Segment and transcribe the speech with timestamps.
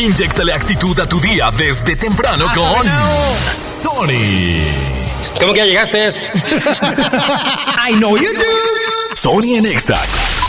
[0.00, 2.86] Inyectale actitud a tu día desde temprano con
[3.52, 4.64] Sony.
[5.38, 6.08] ¿Cómo que ya llegaste?
[6.08, 9.14] I know you do.
[9.14, 10.00] Sony en Exa,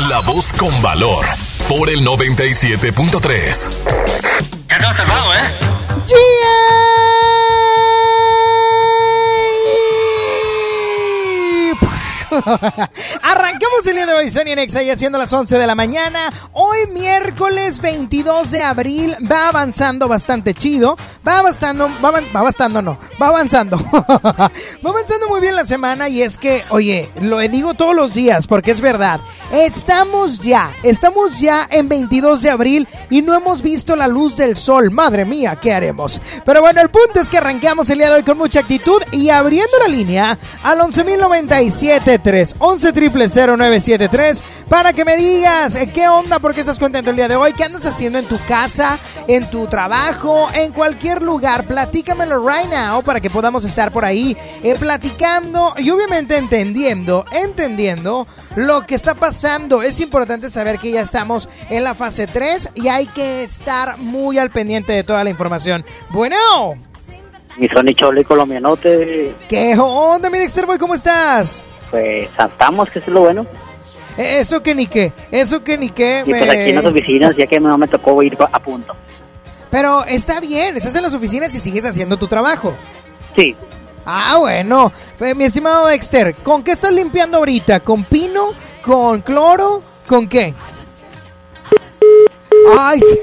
[0.08, 1.26] la voz con valor,
[1.68, 3.70] por el 97.3.
[4.70, 5.54] Ya te has tardado, ¿eh?
[13.22, 16.32] Arrancamos el día de hoy, Sony en Exa, ya siendo las 11 de la mañana.
[16.54, 20.98] Hoy, miércoles 22 de abril, va avanzando bastante chido.
[21.28, 23.78] Va avanzando, va, va avanzando, no, va avanzando.
[23.98, 24.52] va
[24.84, 28.72] avanzando muy bien la semana y es que, oye, lo digo todos los días porque
[28.72, 29.20] es verdad.
[29.52, 34.56] Estamos ya, estamos ya en 22 de abril y no hemos visto la luz del
[34.56, 34.92] sol.
[34.92, 36.22] Madre mía, ¿qué haremos?
[36.46, 39.30] Pero bueno, el punto es que arrancamos el día de hoy con mucha actitud y
[39.30, 40.80] abriendo la línea al
[42.32, 47.28] 11.097.3, 11.000.973 para que me digas eh, qué onda, por qué estás contento el día
[47.28, 51.66] de hoy, qué andas haciendo en tu casa, en tu trabajo, en cualquier lugar.
[51.66, 58.28] Platícamelo right now para que podamos estar por ahí eh, platicando y obviamente entendiendo, entendiendo
[58.56, 59.82] lo que está pasando.
[59.82, 64.38] Es importante saber que ya estamos en la fase 3 y hay que estar muy
[64.38, 65.86] al pendiente de toda la información.
[66.10, 66.36] Bueno.
[67.58, 70.78] Mi Sony Chole colombianote, ¿Qué onda, mi Dexter Boy?
[70.78, 71.66] ¿Cómo estás?
[71.92, 73.46] Pues saltamos, que eso es lo bueno.
[74.18, 76.24] Eh, Eso que ni qué, eso que ni qué.
[76.26, 78.94] Y pues me- aquí en las oficinas, ya que no me tocó ir a punto.
[79.70, 82.74] Pero está bien, estás en las oficinas y sigues haciendo tu trabajo.
[83.36, 83.56] Sí,
[84.04, 84.92] Ah, bueno.
[85.20, 87.82] Eh, mi estimado Dexter, ¿con qué estás limpiando ahorita?
[87.82, 88.48] ¿Con pino?
[88.84, 89.84] ¿Con cloro?
[90.08, 90.56] ¿Con qué?
[92.80, 93.22] Ay, se-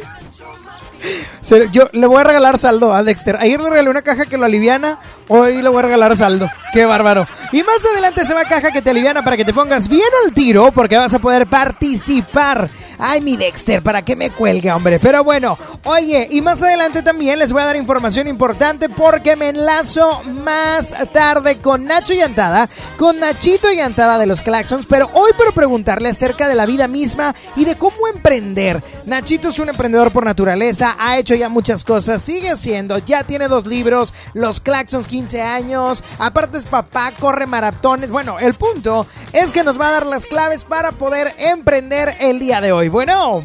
[1.73, 3.37] yo le voy a regalar saldo a Dexter.
[3.41, 4.99] Ayer le regalé una caja que lo aliviana,
[5.29, 6.51] hoy le voy a regalar saldo.
[6.73, 7.27] Qué bárbaro.
[7.53, 10.33] Y más adelante se va caja que te aliviana para que te pongas bien al
[10.33, 12.69] tiro porque vas a poder participar.
[13.01, 14.99] Ay, mi Dexter, ¿para qué me cuelga, hombre?
[14.99, 19.51] Pero bueno, oye, y más adelante también les voy a dar información importante porque me
[19.51, 25.53] enlazo más tarde con Nacho Yantada, con Nachito Yantada de los Claxons, pero hoy para
[25.53, 28.83] preguntarle acerca de la vida misma y de cómo emprender.
[29.07, 33.47] Nachito es un emprendedor por naturaleza, ha hecho ya muchas cosas, sigue siendo, ya tiene
[33.47, 38.11] dos libros, Los Claxons 15 años, aparte es papá, corre maratones.
[38.11, 42.41] Bueno, el punto es que nos va a dar las claves para poder emprender el
[42.41, 42.88] día de hoy.
[42.89, 43.43] Bueno,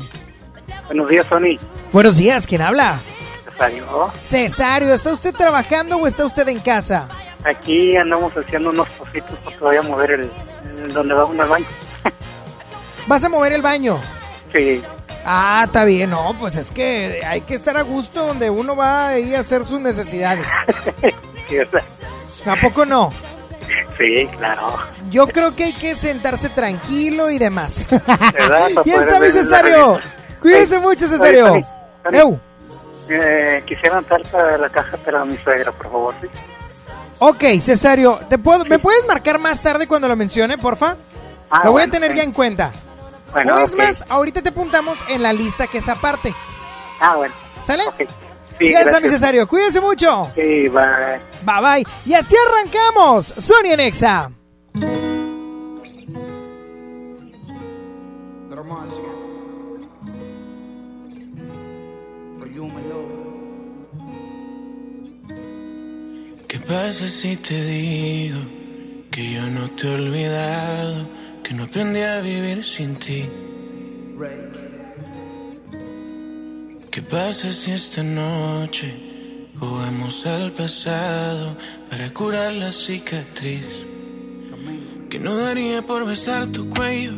[0.87, 1.57] buenos días, Sony.
[1.91, 2.99] buenos días, ¿quién habla?
[3.57, 4.11] Salió.
[4.21, 7.07] Cesario, ¿está usted trabajando o está usted en casa?
[7.43, 10.31] Aquí andamos haciendo unos cositos porque voy a mover el,
[10.65, 11.65] el- donde va uno al baño.
[13.07, 13.99] ¿Vas a mover el baño?
[14.53, 14.81] Sí,
[15.25, 19.07] Ah, está bien, no, pues es que hay que estar a gusto donde uno va
[19.09, 20.45] ahí a hacer sus necesidades.
[21.47, 21.57] sí,
[22.49, 23.09] ¿A poco no?
[23.97, 24.77] Sí, claro.
[25.09, 27.87] Yo creo que hay que sentarse tranquilo y demás.
[28.85, 29.99] Ya está mi Cesario.
[30.41, 31.47] Cuídese mucho, oye, Cesario.
[31.47, 31.65] Tony,
[32.03, 32.17] Tony.
[32.17, 32.39] Eu.
[33.09, 36.27] Eh, quisiera entrar para la caja para mi suegra, por favor, ¿sí?
[37.19, 40.97] Ok, Cesario, ¿te puedo, ¿me puedes marcar más tarde cuando lo mencione, porfa?
[41.49, 42.17] Ah, lo voy a bueno, tener sí.
[42.17, 42.71] ya en cuenta.
[43.31, 43.79] Bueno, o es ok.
[43.79, 46.33] más, ahorita te apuntamos en la lista que es aparte.
[46.99, 47.33] Ah, bueno.
[47.63, 47.83] ¿Sale?
[47.87, 48.09] Ok.
[48.67, 49.21] Sí, ya está, mi gracias.
[49.21, 49.47] Cesario.
[49.47, 50.31] Cuídese mucho.
[50.35, 51.19] Sí, bye.
[51.43, 51.85] Bye bye.
[52.05, 53.33] Y así arrancamos.
[53.37, 54.31] Sony en Exa.
[66.47, 68.37] ¿Qué pasa si te digo
[69.09, 71.09] que yo no te he olvidado,
[71.43, 73.27] que no aprendí a vivir sin ti?
[74.17, 74.72] ¿Qué
[77.03, 78.93] pasa si esta noche
[79.59, 81.57] jugamos al pasado
[81.89, 83.65] para curar la cicatriz?
[85.09, 87.13] Que no daría por besar tu cuello,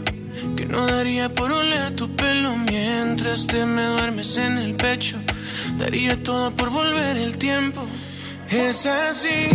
[0.55, 5.17] que no daría por oler tu pelo mientras te me duermes en el pecho.
[5.77, 7.85] Daría todo por volver el tiempo.
[8.49, 9.47] Es así,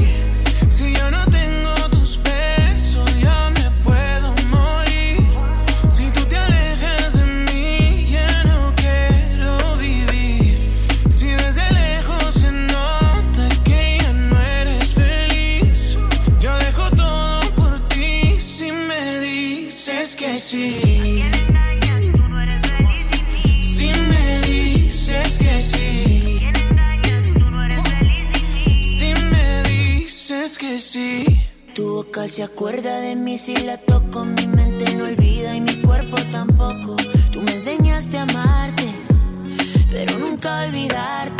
[32.21, 36.17] boca se acuerda de mí si la toco, mi mente no olvida y mi cuerpo
[36.31, 36.97] tampoco.
[37.33, 38.87] Tú me enseñaste a amarte,
[39.91, 41.40] pero nunca olvidarte.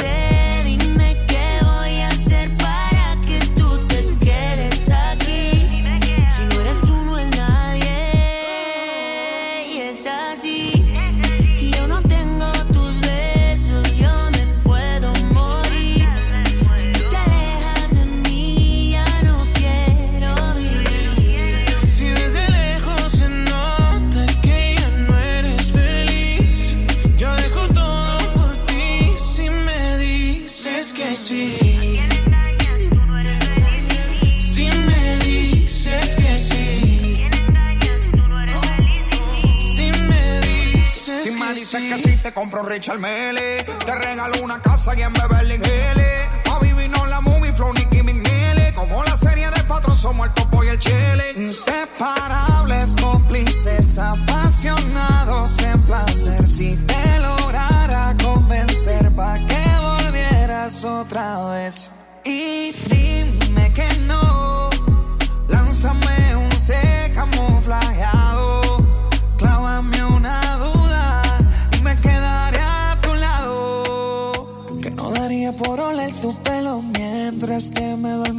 [42.61, 43.65] Compro Richard Mele.
[43.85, 46.29] Te regalo una casa y en Beverly Hills.
[46.45, 48.73] Pa' vivir no la movie, Flow, Nicky McNeely.
[48.75, 51.33] Como la serie de patrón, somos el topo y el chile.
[51.37, 55.10] Inseparables, cómplices, apasionados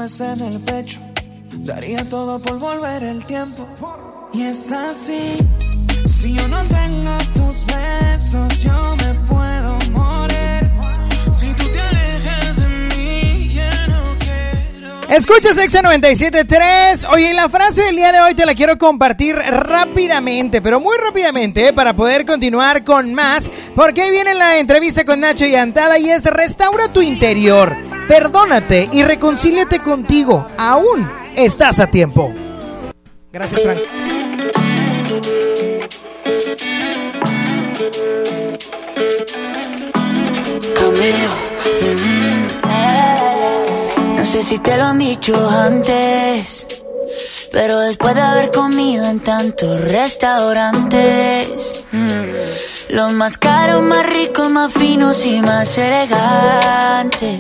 [0.02, 1.00] en el pecho.
[1.54, 3.68] Daría todo por volver el tiempo.
[4.34, 5.38] Y es así.
[6.20, 10.72] Si yo no tengo tus besos, yo me puedo morir.
[11.38, 12.68] Si tú te alejas de
[12.98, 15.08] mí, ya no quiero.
[15.10, 17.08] Escuchas Exa 97.3.
[17.14, 21.68] Oye, la frase del día de hoy te la quiero compartir rápidamente, pero muy rápidamente,
[21.68, 21.74] ¿eh?
[21.74, 26.10] para poder continuar con más porque ahí viene la entrevista con Nacho y Antada y
[26.10, 27.76] es restaura tu interior,
[28.12, 30.46] perdónate y reconcíliate contigo.
[30.58, 32.34] Aún estás a tiempo.
[33.32, 33.80] Gracias, Frank.
[42.64, 44.16] Mm.
[44.18, 46.68] No sé si te lo han dicho antes,
[47.54, 51.86] pero después de haber comido en tantos restaurantes.
[51.94, 52.71] Mm.
[52.92, 57.40] Los más caros, más ricos, más finos y más elegantes.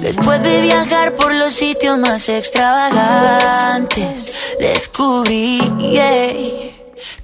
[0.00, 5.58] Después de viajar por los sitios más extravagantes, descubrí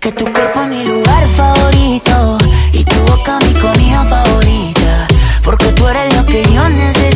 [0.01, 2.39] que tu cuerpo es mi lugar favorito
[2.73, 5.07] y tu boca mi comida favorita.
[5.45, 7.16] Porque tú eres lo que yo necesito,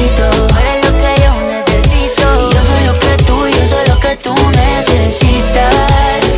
[0.00, 0.30] Necesito.
[0.30, 2.24] Tú eres lo que yo necesito.
[2.40, 5.74] Y yo soy lo que tú, yo soy lo que tú necesitas.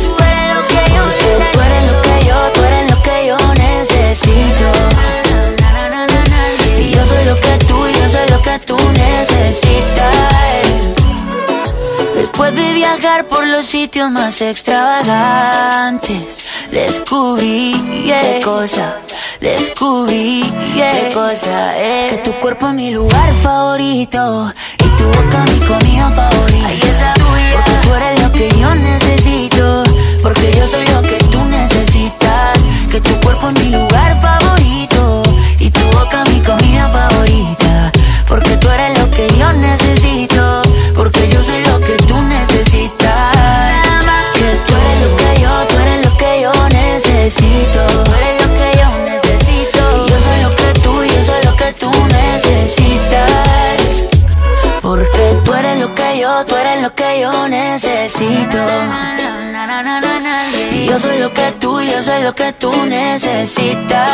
[0.05, 1.51] Tú eres lo que yo necesito.
[1.53, 4.71] Tú eres lo que yo, tú eres lo que yo necesito.
[6.79, 10.15] Y yo soy lo que tú, yo soy lo que tú necesitas.
[12.15, 17.73] Después de viajar por los sitios más extravagantes, descubrí
[18.05, 18.97] qué cosa,
[19.43, 20.41] descubrí
[20.73, 20.91] yeah.
[20.93, 22.13] qué cosa es.
[22.13, 27.13] Que tu cuerpo es mi lugar favorito y tu boca mi comida favorita.
[27.53, 29.83] Porque tú eres lo que yo necesito,
[30.23, 32.57] porque yo soy lo que tú necesitas.
[32.89, 35.23] Que tu cuerpo es mi lugar favorito
[35.59, 37.91] y tu boca mi comida favorita.
[38.27, 40.61] Porque tú eres lo que yo necesito,
[40.95, 43.35] porque yo soy lo que tú necesitas.
[43.35, 48.02] Nada más que tú eres lo que yo, tú eres lo que yo necesito.
[60.71, 64.09] Y yo soy lo que tú, yo soy lo que tú necesitas.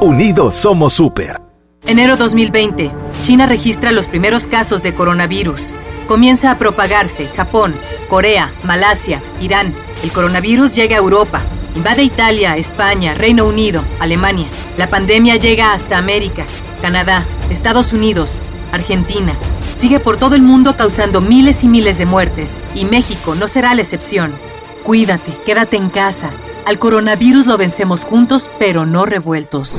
[0.00, 1.38] Unidos somos super.
[1.84, 2.90] Enero 2020.
[3.22, 5.74] China registra los primeros casos de coronavirus.
[6.08, 7.74] Comienza a propagarse Japón,
[8.08, 9.74] Corea, Malasia, Irán.
[10.02, 11.42] El coronavirus llega a Europa.
[11.76, 14.46] Invade Italia, España, Reino Unido, Alemania.
[14.78, 16.46] La pandemia llega hasta América,
[16.80, 18.40] Canadá, Estados Unidos,
[18.72, 19.36] Argentina.
[19.76, 22.60] Sigue por todo el mundo causando miles y miles de muertes.
[22.74, 24.34] Y México no será la excepción.
[24.82, 26.30] Cuídate, quédate en casa.
[26.66, 29.76] Al coronavirus lo vencemos juntos, pero no revueltos.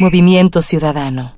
[0.00, 1.37] Movimiento Ciudadano.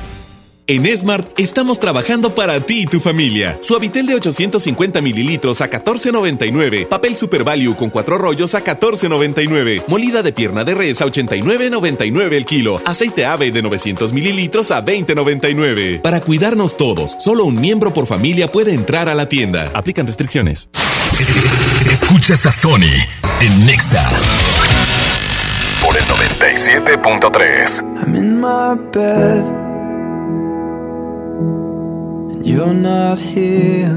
[0.71, 3.59] En Smart estamos trabajando para ti y tu familia.
[3.61, 6.87] Suavitel de 850 mililitros a 14.99.
[6.87, 9.83] Papel Super Value con cuatro rollos a 14.99.
[9.89, 12.81] Molida de pierna de res a 89.99 el kilo.
[12.85, 15.99] Aceite ave de 900 mililitros a 20.99.
[15.99, 19.69] Para cuidarnos todos, solo un miembro por familia puede entrar a la tienda.
[19.73, 20.69] Aplican restricciones.
[21.91, 22.95] Escuchas a Sony
[23.41, 24.07] en Nexa
[25.83, 28.05] por el 97.3.
[28.05, 29.60] I'm in my bed.
[32.43, 33.91] You're not here.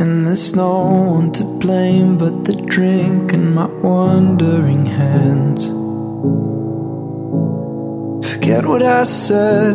[0.00, 5.66] And there's no one to blame but the drink and my wandering hands.
[8.26, 9.74] Forget what I said.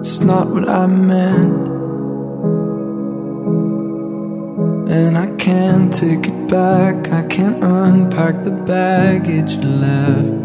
[0.00, 1.68] It's not what I meant.
[4.88, 7.12] And I can't take it back.
[7.12, 10.42] I can't unpack the baggage left.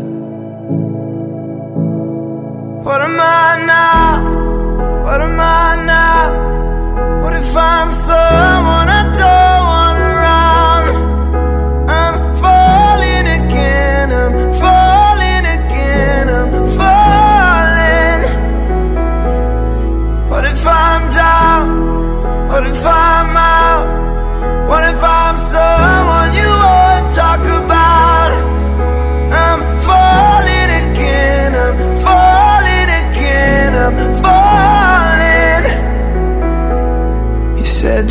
[2.88, 5.03] What am I now?
[5.03, 7.22] What am I now?
[7.22, 9.46] What if I'm someone I don't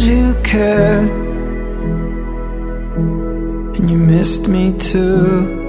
[0.06, 1.10] you cared,
[3.76, 5.64] and you missed me too.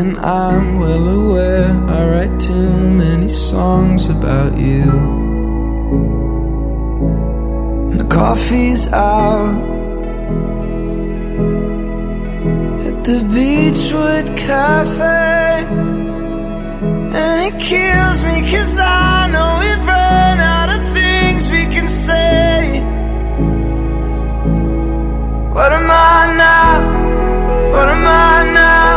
[0.00, 2.70] And I'm well aware I write too
[3.04, 4.90] many songs about you.
[7.90, 9.54] and The coffee's out
[12.88, 15.66] at the Beachwood Cafe.
[17.22, 20.33] And it kills me cause I know we've run
[22.04, 22.80] say?
[25.56, 26.72] What am I now?
[27.72, 28.92] What am I now?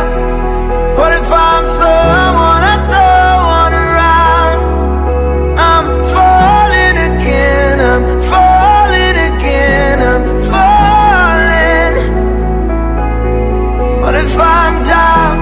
[0.98, 4.58] What if I'm someone I don't want around?
[5.70, 11.94] I'm falling again, I'm falling again, I'm falling.
[14.02, 15.34] What if I'm down?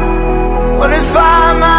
[0.78, 1.75] What if I'm out?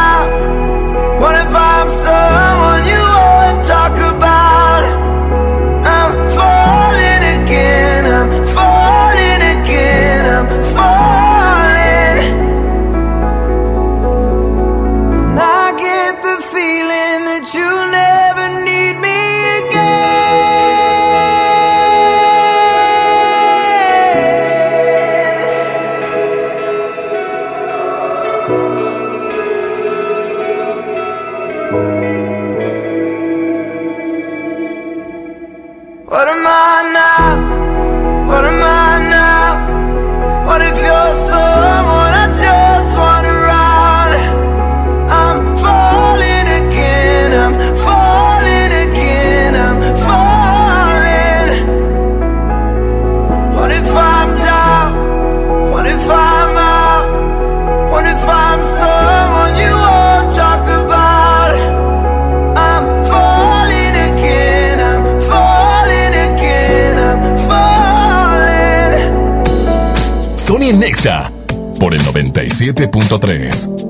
[72.23, 73.86] 97.3.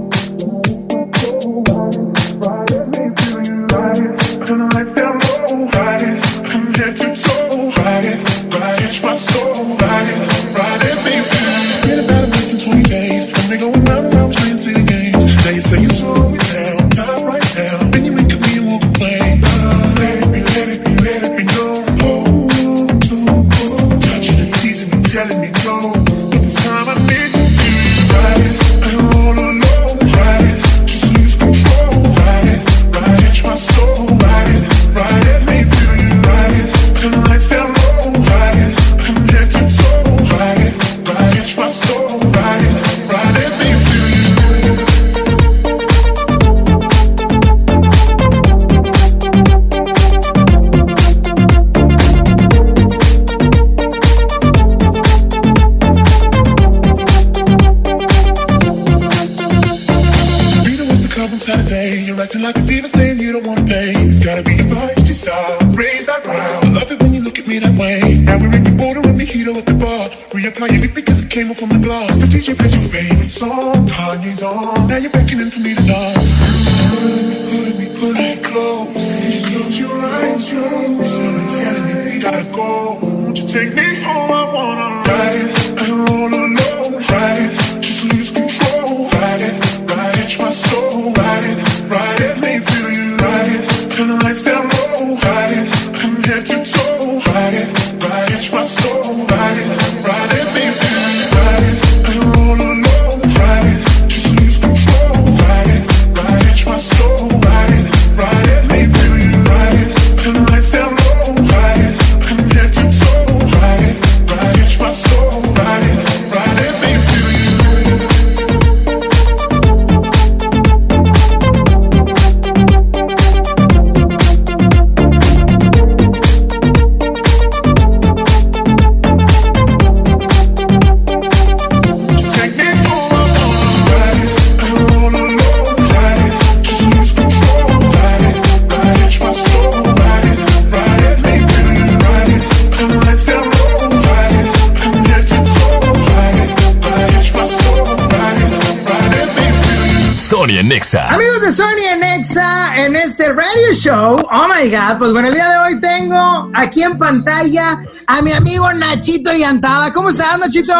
[154.98, 159.94] pues bueno, el día de hoy tengo aquí en pantalla a mi amigo Nachito Yantada.
[159.94, 160.74] ¿Cómo estás, Nachito?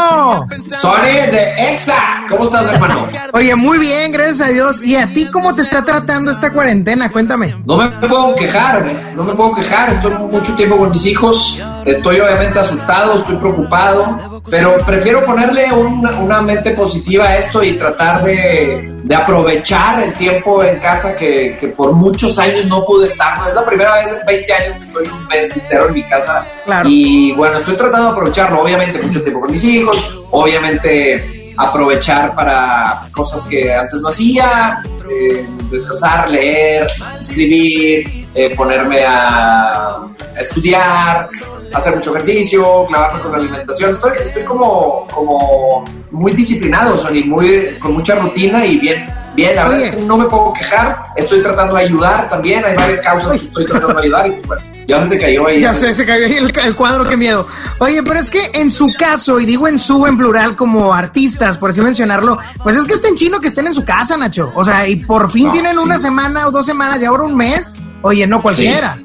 [0.80, 2.26] Sony de Exa.
[2.30, 3.08] ¿Cómo estás, hermano?
[3.34, 4.84] Oye, muy bien, gracias a Dios.
[4.84, 7.10] ¿Y a ti cómo te está tratando esta cuarentena?
[7.12, 7.56] Cuéntame.
[7.66, 9.90] No me puedo quejar, no me puedo quejar.
[9.90, 11.62] Estoy mucho tiempo con mis hijos.
[11.88, 17.74] Estoy obviamente asustado, estoy preocupado, pero prefiero ponerle un- una mente positiva a esto y
[17.74, 23.06] tratar de, de aprovechar el tiempo en casa que, que por muchos años no pude
[23.08, 23.40] estar.
[23.40, 23.48] ¿no?
[23.50, 26.46] Es la primera vez en 20 años que estoy un mes entero en mi casa.
[26.66, 26.90] Claro.
[26.92, 28.62] Y bueno, estoy tratando de aprovecharlo.
[28.62, 35.48] Obviamente mucho tiempo con mis hijos, obviamente aprovechar para cosas que antes no hacía, eh,
[35.70, 36.88] descansar, leer,
[37.20, 40.04] escribir, eh, ponerme a,
[40.40, 41.30] estudiar,
[41.74, 43.92] hacer mucho ejercicio, clavarme con la alimentación.
[43.92, 49.08] Estoy, estoy como, como muy disciplinado, Sony, muy, con mucha rutina y bien.
[49.38, 52.76] Bien, la verdad es que no me puedo quejar, estoy tratando de ayudar también, hay
[52.76, 55.62] varias causas que estoy tratando de ayudar y pues bueno, ya se te cayó ahí.
[55.62, 57.48] Ya sé, se cayó ahí el, el cuadro, qué miedo.
[57.78, 61.56] Oye, pero es que en su caso, y digo en su en plural como artistas,
[61.56, 64.52] por así mencionarlo, pues es que está en chino que estén en su casa, Nacho.
[64.56, 65.84] O sea, y por fin No, tienen sí.
[65.84, 67.76] una semana o dos semanas y ahora un mes.
[68.02, 68.98] Oye, no cualquiera.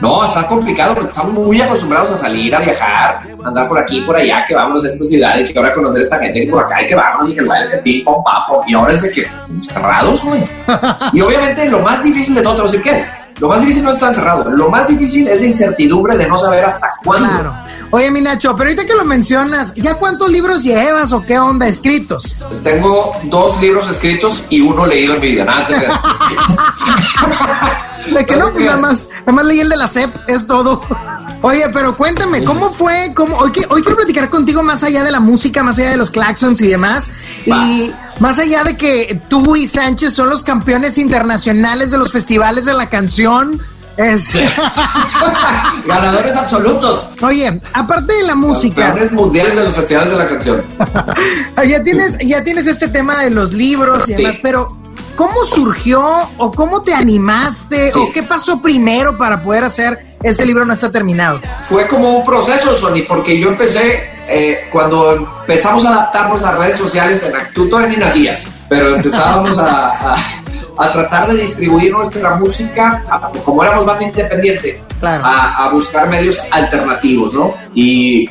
[0.00, 4.00] No, está complicado porque estamos muy acostumbrados a salir, a viajar, a andar por aquí,
[4.02, 6.62] por allá, que vamos de esta ciudad y que ahora conocer a esta gente por
[6.62, 8.62] acá y que vamos y que el baile, que pim, pom, pom.
[8.66, 9.26] Y ahora es de que
[9.60, 10.44] cerrados, güey.
[11.12, 13.10] Y obviamente lo más difícil de todo, te voy a decir qué es.
[13.40, 14.50] Lo más difícil no es estar encerrado.
[14.50, 17.28] Lo más difícil es la incertidumbre de no saber hasta cuándo.
[17.28, 17.54] Claro.
[17.90, 21.68] Oye, mi Nacho, pero ahorita que lo mencionas, ¿ya cuántos libros llevas o qué onda
[21.68, 22.36] escritos?
[22.62, 25.44] Tengo dos libros escritos y uno leído en mi vida.
[25.44, 25.68] Nada.
[28.14, 30.82] De que no, pues nada más, nada más leí el de la CEP, es todo.
[31.42, 33.12] Oye, pero cuéntame, ¿cómo fue?
[33.14, 33.36] ¿Cómo?
[33.36, 36.68] Hoy quiero platicar contigo más allá de la música, más allá de los claxons y
[36.68, 37.10] demás.
[37.44, 42.64] Y más allá de que tú y Sánchez son los campeones internacionales de los festivales
[42.64, 43.60] de la canción.
[43.96, 44.34] Es...
[45.86, 47.08] Ganadores absolutos.
[47.22, 50.64] Oye, aparte de la música, Campeones mundiales de los festivales de la canción.
[51.66, 54.22] ya tienes, ya tienes este tema de los libros y Sí.
[54.22, 54.76] demás, pero
[55.16, 56.00] ¿cómo surgió
[56.36, 60.90] o cómo te animaste o qué pasó primero para poder hacer este libro no está
[60.90, 61.40] terminado?
[61.68, 66.76] Fue como un proceso, Sony, porque yo empecé eh, cuando empezamos a adaptarnos a redes
[66.76, 70.16] sociales, en, tú todavía ni nacías, pero empezábamos a, a-
[70.80, 74.80] a tratar de distribuir nuestra música, a- como éramos banda independiente,
[75.24, 77.52] a, a buscar medios alternativos, ¿no?
[77.74, 78.28] Y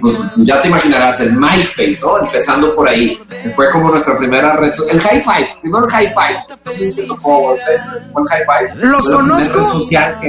[0.00, 2.18] pues, ya te imaginarás, el MySpace, ¿no?
[2.20, 3.18] Empezando por ahí.
[3.54, 4.96] Fue como nuestra primera red social.
[4.96, 6.54] El Hi-Fi, primero el Hi-Fi.
[6.64, 8.78] No sé si te tocó, el Hi-Fi.
[8.86, 9.58] Los conozco,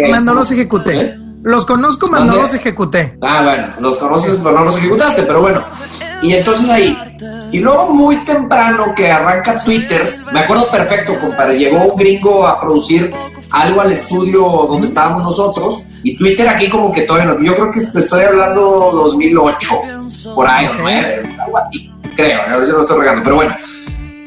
[0.09, 1.17] mas no los ejecuté.
[1.45, 3.17] Los conozco, mas no los ejecuté.
[3.21, 5.63] Ah, bueno, los conoces, pero no los ejecutaste, pero bueno.
[6.23, 6.97] Y entonces ahí.
[7.51, 12.59] Y luego muy temprano que arranca Twitter, me acuerdo perfecto, compadre, llegó un gringo a
[12.59, 13.13] producir
[13.51, 17.71] algo al estudio donde estábamos nosotros, y Twitter aquí como que todavía no, yo creo
[17.71, 18.61] que te estoy hablando
[18.93, 19.69] 2008,
[20.33, 23.55] por ahí, o nueve, algo así, creo, a ver si lo estoy regando, pero bueno.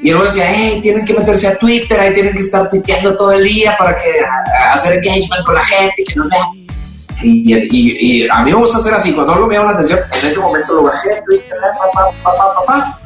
[0.00, 3.32] Y luego decía, hey, tienen que meterse a Twitter, ahí tienen que estar tuiteando todo
[3.32, 6.46] el día para que a- a hacer engagement con la gente, que nos vean.
[7.22, 9.98] Y, y- y a mí me gusta hacer así, cuando algo me llama la atención,
[10.22, 11.56] en ese momento lo bajé, Twitter,
[12.22, 12.98] pa, pa, pa,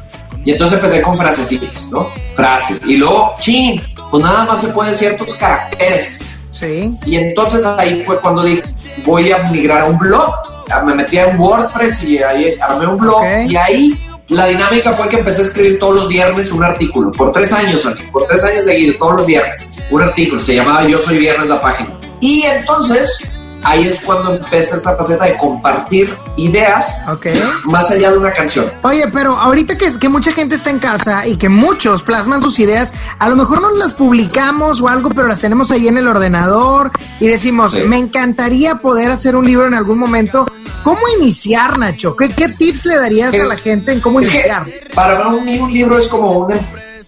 [0.45, 2.09] y entonces empecé con frasecitas, ¿no?
[2.35, 2.81] Frases.
[2.85, 6.25] Y luego, chin, pues nada más se pueden ciertos caracteres.
[6.49, 6.93] Sí.
[7.05, 8.61] Y entonces ahí fue cuando dije,
[9.05, 10.33] voy a migrar a un blog.
[10.85, 13.21] Me metí en WordPress y ahí armé un blog.
[13.47, 17.11] Y ahí la dinámica fue que empecé a escribir todos los viernes un artículo.
[17.11, 19.71] Por tres años, por tres años seguidos, todos los viernes.
[19.91, 20.41] Un artículo.
[20.41, 21.89] Se llamaba Yo Soy Viernes la página.
[22.19, 23.29] Y entonces
[23.63, 26.99] ahí es cuando empieza esta faceta de compartir ideas
[27.65, 28.71] más allá de una canción.
[28.83, 32.59] Oye, pero ahorita que, que mucha gente está en casa y que muchos plasman sus
[32.59, 36.07] ideas, a lo mejor no las publicamos o algo, pero las tenemos ahí en el
[36.07, 40.45] ordenador y decimos, me encantaría poder hacer un libro en algún momento.
[40.83, 42.15] ¿Cómo iniciar, Nacho?
[42.15, 44.65] ¿Qué, qué tips le darías a la gente en cómo iniciar?
[44.93, 46.53] para mí un libro es como un,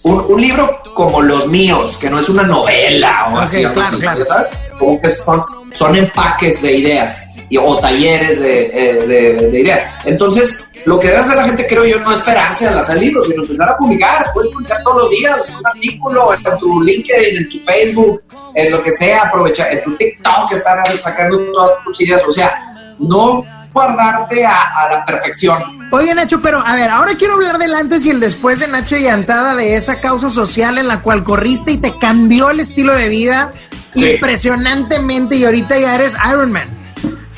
[0.04, 3.89] un, un libro como los míos, que no es una novela o así, algo claro,
[3.89, 4.26] así, claro.
[4.26, 4.48] ¿sabes?
[4.80, 9.82] Como que son, son empaques de ideas y- o talleres de, eh, de- de ideas.
[10.06, 13.42] Entonces, lo que debe hacer la gente, creo yo, no esperarse a lanzar libros, sino
[13.44, 14.26] empezar a publicar.
[14.34, 18.22] Puedes publicar todos los días un artículo en tu LinkedIn, en tu Facebook,
[18.54, 22.22] en lo que sea, aprovechar, en tu TikTok, estar sacando todas tus ideas.
[22.28, 25.58] O sea, no guardarte a, a la perfección.
[25.92, 28.96] Oye, Nacho, pero a ver, ahora quiero hablar del antes y el después de Nacho
[28.96, 33.10] y de esa causa social en la cual corriste y te cambió el estilo de
[33.10, 33.52] vida
[33.95, 34.12] Sí.
[34.12, 36.67] impresionantemente y ahorita ya eres Iron Man.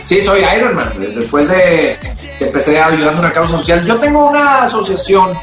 [0.05, 0.93] Sí, soy Iron Man.
[0.97, 1.97] Después de
[2.39, 3.85] que empecé ayudando a una causa social.
[3.85, 5.37] Yo tengo una asociación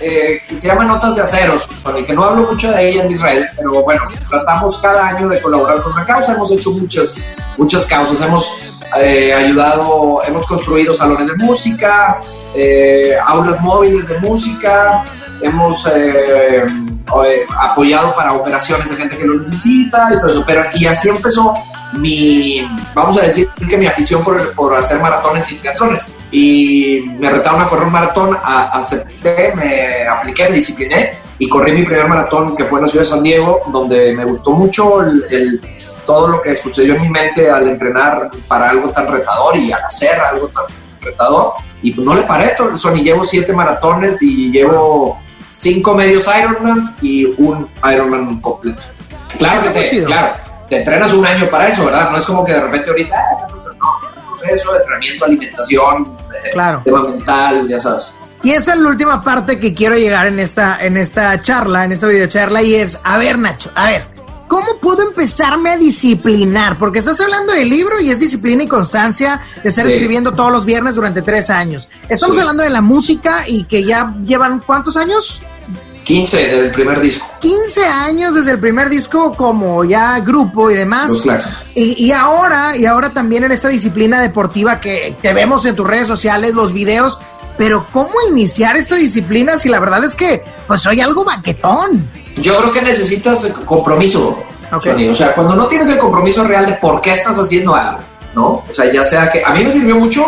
[0.00, 3.02] eh, que se llama Notas de Aceros, con el que no hablo mucho de ella
[3.02, 6.34] en mis redes, pero bueno, tratamos cada año de colaborar con una causa.
[6.34, 7.20] Hemos hecho muchas,
[7.56, 8.20] muchas causas.
[8.20, 12.20] Hemos eh, ayudado, hemos construido salones de música,
[12.54, 15.04] eh, aulas móviles de música.
[15.40, 20.44] Hemos eh, eh, apoyado para operaciones de gente que lo necesita y todo eso.
[20.46, 21.54] Pero, y así empezó
[21.92, 26.12] mi, vamos a decir que mi afición por, por hacer maratones y triatlones.
[26.30, 31.72] Y me retaron a correr un maratón, a- acepté, me apliqué, me discipliné y corrí
[31.72, 35.02] mi primer maratón que fue en la ciudad de San Diego, donde me gustó mucho
[35.02, 35.60] el, el-
[36.04, 39.82] todo lo que sucedió en mi mente al entrenar para algo tan retador y al
[39.84, 40.64] hacer algo tan
[41.02, 41.52] retador.
[41.82, 45.20] Y pues no le paré, Sony, llevo siete maratones y llevo
[45.60, 48.82] cinco medios Ironmans y un Ironman completo.
[49.38, 50.06] Claro, que te, chido.
[50.06, 50.36] claro,
[50.68, 52.10] te entrenas un año para eso, ¿verdad?
[52.10, 53.66] No es como que de repente ahorita, ah, no, no, es
[54.16, 56.18] un proceso de entrenamiento, alimentación,
[56.52, 56.82] Claro.
[56.84, 58.16] tema mental, ya sabes.
[58.42, 61.92] Y esa es la última parte que quiero llegar en esta, en esta charla, en
[61.92, 64.06] esta videocharla, y es, a ver, Nacho, a ver,
[64.48, 66.78] ¿cómo puedo empezarme a disciplinar?
[66.78, 69.92] Porque estás hablando del libro y es disciplina y constancia de estar Sí.
[69.92, 71.88] escribiendo todos los viernes durante tres años.
[72.08, 72.40] Estamos Sí.
[72.40, 75.42] hablando de la música y que ya llevan cuántos años?
[76.04, 77.26] 15 del primer disco.
[77.38, 81.12] 15 años desde el primer disco como ya grupo y demás.
[81.74, 85.86] Y, y ahora, y ahora también en esta disciplina deportiva que te vemos en tus
[85.86, 87.18] redes sociales, los videos,
[87.58, 92.08] pero ¿cómo iniciar esta disciplina si la verdad es que pues soy algo baquetón?
[92.40, 94.38] Yo creo que necesitas compromiso.
[95.10, 97.98] O sea, cuando no tienes el compromiso real de por qué estás haciendo algo,
[98.34, 98.46] ¿no?
[98.68, 100.26] O sea, ya sea que a mí me sirvió mucho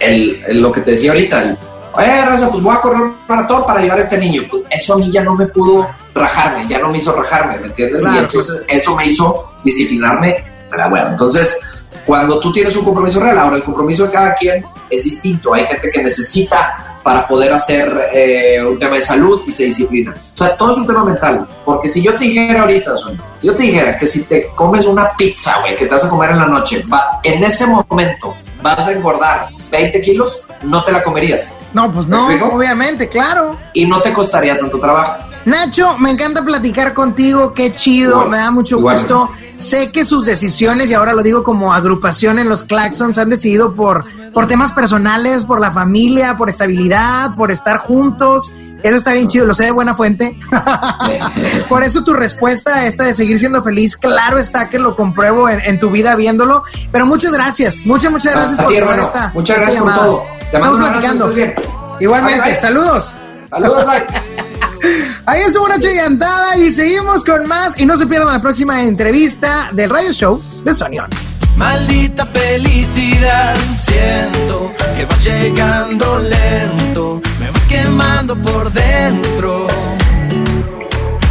[0.00, 1.56] el, el- lo que te decía ahorita, el,
[1.92, 4.42] oye, Raza, pues voy a correr un maratón para ayudar a este niño.
[4.50, 7.66] Pues eso a mí ya no me pudo rajarme, ya no me hizo rajarme, ¿me
[7.66, 8.02] entiendes?
[8.02, 8.16] Claro.
[8.16, 10.42] Y entonces eso me hizo disciplinarme.
[10.70, 11.60] Pero bueno, entonces,
[12.04, 15.54] cuando tú tienes un compromiso real, ahora el compromiso de cada quien es distinto.
[15.54, 20.14] Hay gente que necesita para poder hacer eh, un tema de salud y se disciplina.
[20.34, 21.46] O sea, todo es un tema mental.
[21.64, 25.16] Porque si yo te dijera ahorita, si yo te dijera que si te comes una
[25.16, 28.86] pizza, güey, que te vas a comer en la noche, va, en ese momento vas
[28.86, 31.56] a engordar 20 kilos, no te la comerías.
[31.72, 33.56] No, pues ¿Me no, obviamente, claro.
[33.72, 35.31] Y no te costaría tanto trabajo.
[35.44, 39.30] Nacho, me encanta platicar contigo, qué chido, me da mucho gusto.
[39.56, 43.74] Sé que sus decisiones, y ahora lo digo como agrupación en los Claxons, han decidido
[43.74, 48.52] por, por temas personales, por la familia, por estabilidad, por estar juntos.
[48.82, 50.36] Eso está bien chido, lo sé de buena fuente.
[51.68, 55.48] por eso tu respuesta a esta de seguir siendo feliz, claro está que lo compruebo
[55.48, 56.64] en, en tu vida viéndolo.
[56.90, 60.06] Pero muchas gracias, muchas, muchas gracias A por ti, esta, Muchas esta gracias por llamada.
[60.06, 60.22] todo.
[60.50, 61.96] Te mando Estamos abrazo, platicando.
[62.00, 62.60] Igualmente, Bye, bye.
[62.60, 63.14] saludos.
[63.50, 64.04] Saludos, bye.
[65.24, 67.78] Ahí estuvo Nacho Llantada y seguimos con más.
[67.78, 71.08] Y no se pierdan la próxima entrevista del Radio Show de Sonion.
[71.56, 79.66] Maldita felicidad, siento que vas llegando lento, me vas quemando por dentro.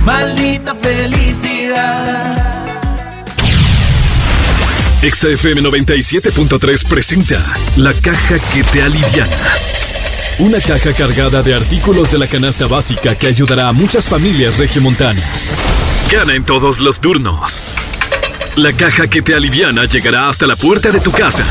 [0.06, 2.38] Maldita felicidad.
[5.02, 7.44] XFM 97.3 presenta
[7.78, 9.36] La caja que te aliviana.
[10.42, 15.54] Una caja cargada de artículos de la canasta básica que ayudará a muchas familias regiomontanas.
[16.12, 17.62] Gana en todos los turnos.
[18.56, 21.46] La caja que te aliviana llegará hasta la puerta de tu casa.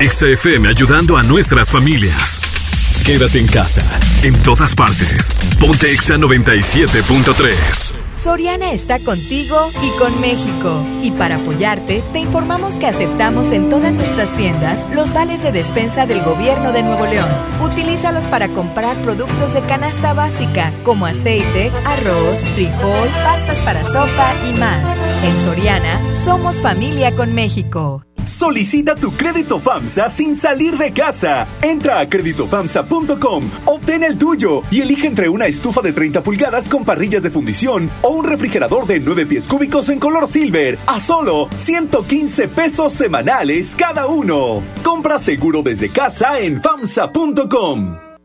[0.00, 2.40] XFM ayudando a nuestras familias.
[3.06, 3.88] Quédate en casa,
[4.24, 5.36] en todas partes.
[5.60, 8.03] Ponte Exa 97.3.
[8.14, 10.82] Soriana está contigo y con México.
[11.02, 16.06] Y para apoyarte, te informamos que aceptamos en todas nuestras tiendas los vales de despensa
[16.06, 17.28] del gobierno de Nuevo León.
[17.62, 24.52] Utilízalos para comprar productos de canasta básica como aceite, arroz, frijol, pastas para sopa y
[24.58, 24.96] más.
[25.24, 28.04] En Soriana, somos familia con México.
[28.24, 31.46] Solicita tu crédito FAMSA sin salir de casa.
[31.62, 36.84] Entra a créditofamsa.com, obtén el tuyo y elige entre una estufa de 30 pulgadas con
[36.84, 41.48] parrillas de fundición o un refrigerador de 9 pies cúbicos en color silver a solo
[41.58, 44.62] 115 pesos semanales cada uno.
[44.82, 48.03] Compra seguro desde casa en FAMSA.com.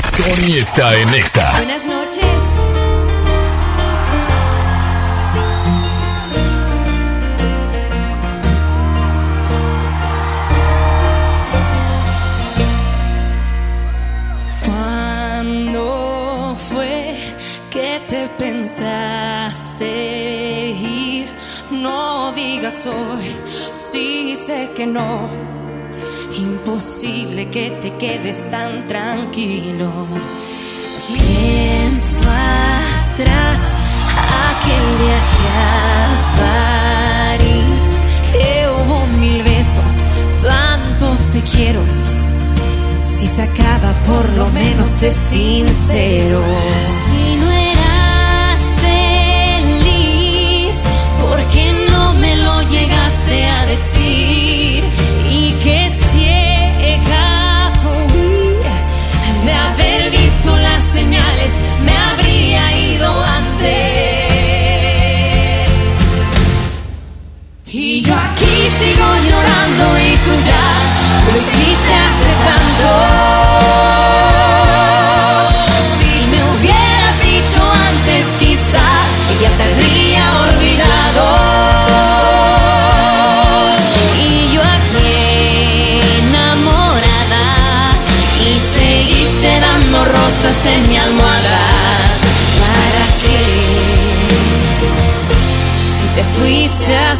[0.00, 1.52] Sony está en Exa.
[1.56, 2.24] Buenas noches.
[14.64, 17.16] ¿Cuándo fue
[17.70, 19.86] que te pensaste
[20.70, 21.28] ir?
[21.70, 23.24] No digas hoy,
[23.72, 25.53] sí sé que no.
[26.36, 29.90] Imposible que te quedes tan tranquilo.
[31.06, 33.60] Pienso atrás
[34.50, 35.76] aquel viaje a
[37.38, 38.00] París
[38.32, 40.06] que hubo mil besos,
[40.42, 41.80] tantos te quiero.
[42.98, 46.42] Si se acaba, por lo menos es sincero.
[46.80, 48.60] Si no eras
[49.80, 50.84] feliz,
[51.20, 54.84] ¿por qué no me lo llegaste a decir?
[69.24, 73.23] llorando y tú ya lo hiciste hace tanto.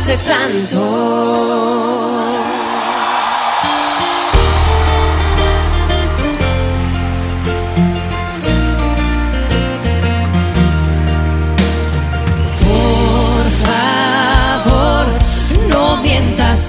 [0.04, 2.04] hace tanto.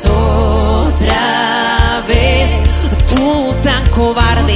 [0.08, 2.62] otra vez.
[3.08, 4.56] Tú tan cobarde,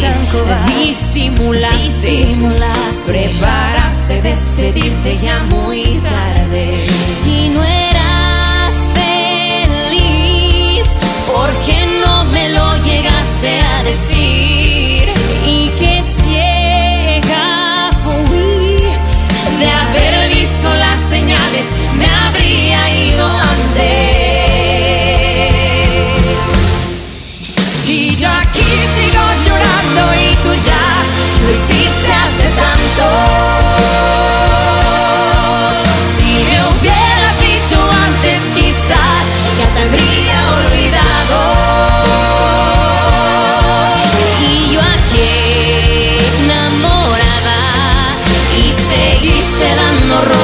[0.67, 5.98] disimulaste, disimulaste, preparaste despedirte ya muy
[13.89, 14.78] the sea.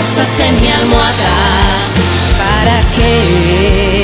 [0.08, 1.36] en mi almohada.
[2.38, 4.04] ¿Para qué?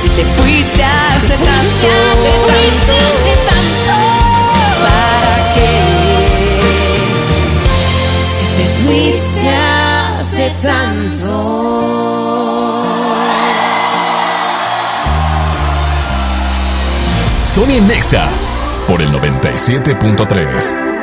[0.00, 1.88] Si te fuiste hace, tanto,
[4.82, 5.70] ¿Para qué?
[8.22, 9.48] Si te fuiste
[10.20, 11.32] hace tanto.
[17.44, 18.28] Sony Nexa
[18.86, 20.95] por el 97.3.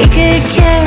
[0.00, 0.79] We could care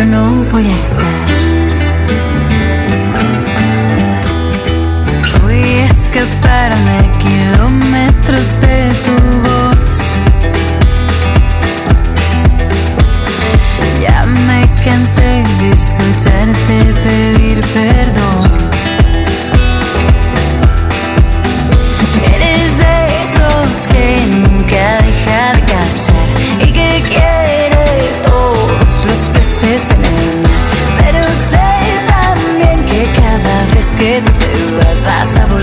[0.00, 1.26] yo no voy a estar.
[5.42, 9.98] Voy a escaparme kilómetros de tu voz.
[14.00, 18.69] Ya me cansé de escucharte pedir perdón.
[34.26, 35.59] It was myself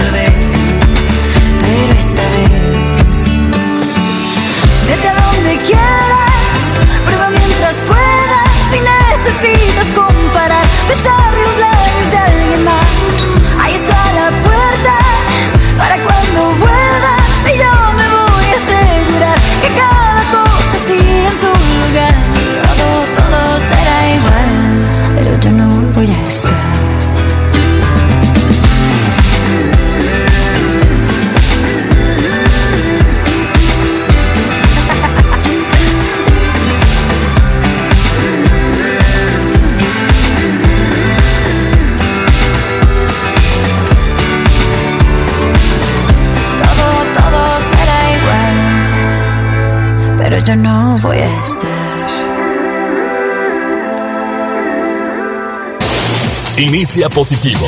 [56.57, 57.67] Inicia positivo.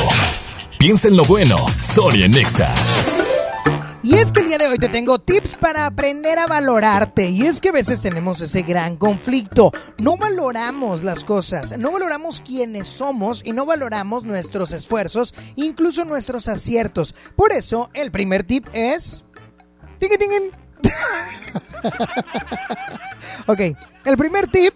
[0.76, 1.56] Piensa en lo bueno.
[1.80, 2.74] Sonia Nexa.
[4.02, 7.28] Y es que el día de hoy te tengo tips para aprender a valorarte.
[7.28, 9.70] Y es que a veces tenemos ese gran conflicto.
[9.98, 16.48] No valoramos las cosas, no valoramos quiénes somos y no valoramos nuestros esfuerzos, incluso nuestros
[16.48, 17.14] aciertos.
[17.36, 19.24] Por eso, el primer tip es...
[20.00, 20.50] ¡Tingui, tingui!
[23.46, 23.60] ok,
[24.04, 24.74] el primer tip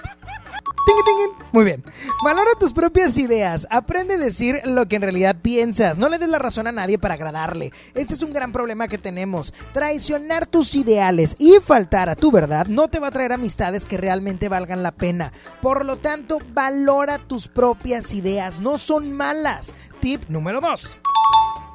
[1.53, 1.85] Muy bien.
[2.24, 3.66] Valora tus propias ideas.
[3.70, 5.99] Aprende a decir lo que en realidad piensas.
[5.99, 7.72] No le des la razón a nadie para agradarle.
[7.95, 9.55] Este es un gran problema que tenemos.
[9.72, 13.99] Traicionar tus ideales y faltar a tu verdad no te va a traer amistades que
[13.99, 15.32] realmente valgan la pena.
[15.62, 18.61] Por lo tanto, valora tus propias ideas.
[18.61, 19.72] No son malas.
[20.05, 20.98] Tip número 2.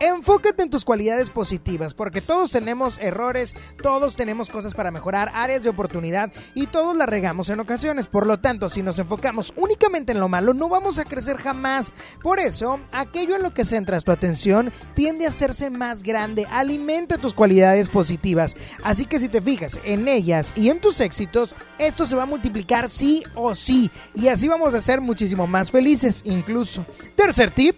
[0.01, 5.63] Enfócate en tus cualidades positivas, porque todos tenemos errores, todos tenemos cosas para mejorar, áreas
[5.63, 8.07] de oportunidad y todos la regamos en ocasiones.
[8.07, 11.93] Por lo tanto, si nos enfocamos únicamente en lo malo, no vamos a crecer jamás.
[12.21, 16.45] Por eso, aquello en lo que centras tu atención tiende a hacerse más grande.
[16.49, 18.55] Alimenta tus cualidades positivas.
[18.83, 22.27] Así que si te fijas en ellas y en tus éxitos, esto se va a
[22.27, 23.91] multiplicar sí o sí.
[24.15, 26.85] Y así vamos a ser muchísimo más felices incluso.
[27.17, 27.75] Tercer tip.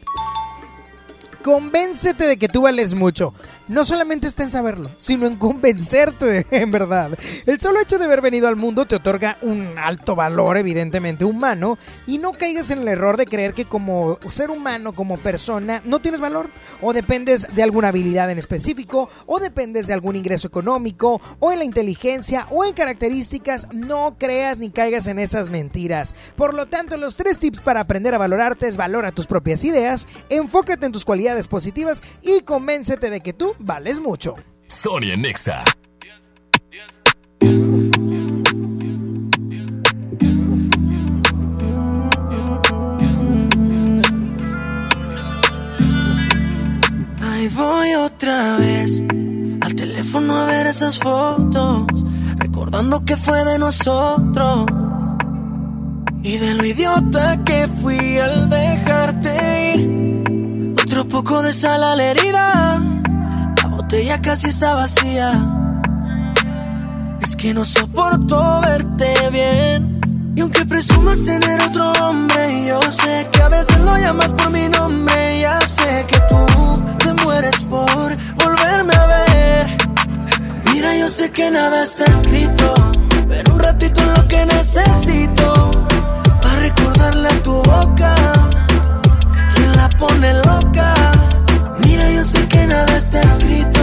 [1.44, 3.34] Convéncete de que tú vales mucho.
[3.72, 7.18] No solamente está en saberlo, sino en convencerte en verdad.
[7.46, 11.78] El solo hecho de haber venido al mundo te otorga un alto valor, evidentemente, humano,
[12.06, 16.02] y no caigas en el error de creer que como ser humano, como persona, no
[16.02, 16.50] tienes valor,
[16.82, 21.60] o dependes de alguna habilidad en específico, o dependes de algún ingreso económico, o en
[21.60, 23.68] la inteligencia, o en características.
[23.72, 26.14] No creas ni caigas en esas mentiras.
[26.36, 30.10] Por lo tanto, los tres tips para aprender a valorarte es valora tus propias ideas,
[30.28, 34.36] enfócate en tus cualidades positivas y convéncete de que tú vales mucho.
[34.68, 35.64] Sonia Nexa.
[47.22, 49.02] Ahí voy otra vez
[49.62, 51.86] al teléfono a ver esas fotos,
[52.38, 54.66] recordando que fue de nosotros.
[56.24, 60.74] Y de lo idiota que fui al dejarte ir.
[60.82, 63.02] Otro poco de sal a la herida.
[63.92, 65.34] La botella casi está vacía.
[67.22, 70.00] Es que no soporto verte bien.
[70.34, 74.70] Y aunque presumas tener otro hombre, yo sé que a veces lo llamas por mi
[74.70, 75.42] nombre.
[75.42, 76.38] Ya sé que tú
[77.00, 79.78] te mueres por volverme a ver.
[80.72, 82.74] Mira, yo sé que nada está escrito,
[83.28, 85.72] pero un ratito es lo que necesito.
[86.42, 88.16] Para recordarle a tu boca,
[89.54, 90.94] quien la pone loca.
[91.84, 93.81] Mira, yo sé que nada está escrito,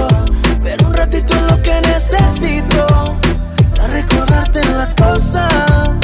[1.08, 2.86] ratito es lo que necesito.
[3.76, 5.96] Para recordarte las cosas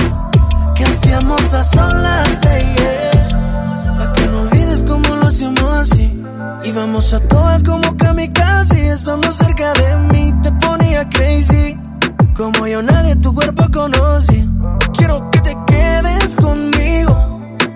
[0.74, 3.98] que hacíamos a solas, eh, yeah.
[3.98, 6.22] Pa' que no olvides cómo lo hacíamos así.
[6.64, 11.78] Íbamos a todas como kamikaze, estando cerca de mí te ponía crazy.
[12.36, 14.46] Como yo nadie tu cuerpo conoce.
[14.96, 17.14] Quiero que te quedes conmigo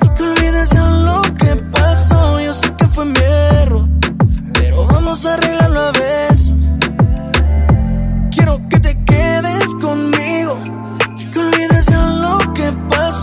[0.03, 2.41] y que olvides ya lo que pasó.
[2.41, 3.20] Yo sé que fue mi
[3.61, 3.87] error,
[4.55, 5.58] pero vamos a arreglarlo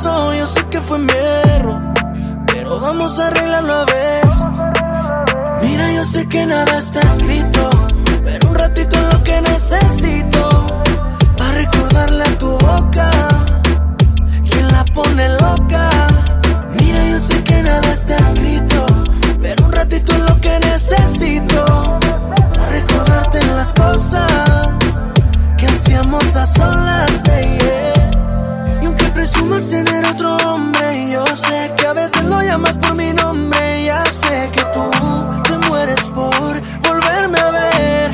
[0.06, 1.12] Yo sé que fue mi
[1.56, 1.82] error,
[2.46, 4.52] pero vamos a arreglarlo a besos.
[5.64, 7.72] Mira, yo sé que nada está escrito,
[8.24, 10.68] pero un ratito es lo que necesito.
[11.36, 13.10] Para recordarle a tu boca,
[14.48, 15.90] quien la pone loca.
[16.80, 18.86] Mira, yo sé que nada está escrito,
[19.42, 21.66] pero un ratito es lo que necesito.
[22.54, 24.32] Para recordarte las cosas
[25.58, 27.95] que hacíamos a solas, yeah.
[29.26, 33.84] Presumas tener otro hombre, yo sé que a veces lo llamas por mi nombre.
[33.84, 34.84] Ya sé que tú
[35.46, 38.12] te mueres por volverme a ver.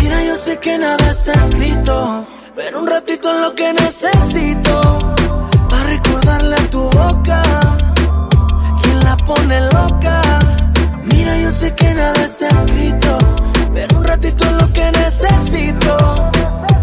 [0.00, 4.98] Mira, yo sé que nada está escrito, pero un ratito es lo que necesito.
[5.68, 7.42] Para recordarle a tu boca,
[8.82, 10.22] quien la pone loca.
[11.04, 13.18] Mira, yo sé que nada está escrito,
[13.74, 15.96] pero un ratito es lo que necesito.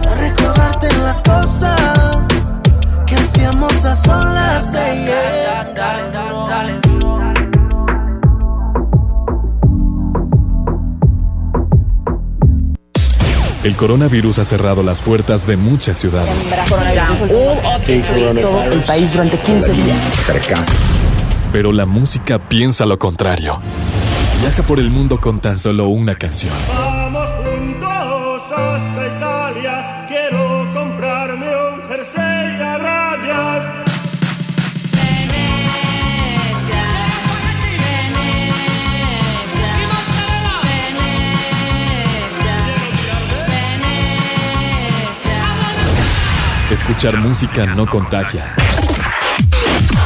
[0.04, 2.35] Para recordarte las cosas
[3.46, 4.74] que hacíamos a solas.
[4.74, 5.46] eh, yeah.
[13.64, 16.54] El coronavirus ha cerrado las puertas de muchas ciudades.
[18.72, 20.02] el país durante 15 días.
[21.52, 23.60] Pero la música piensa lo contrario.
[24.42, 26.54] Viaja por el mundo con tan solo una canción.
[46.86, 48.54] Escuchar música no contagia.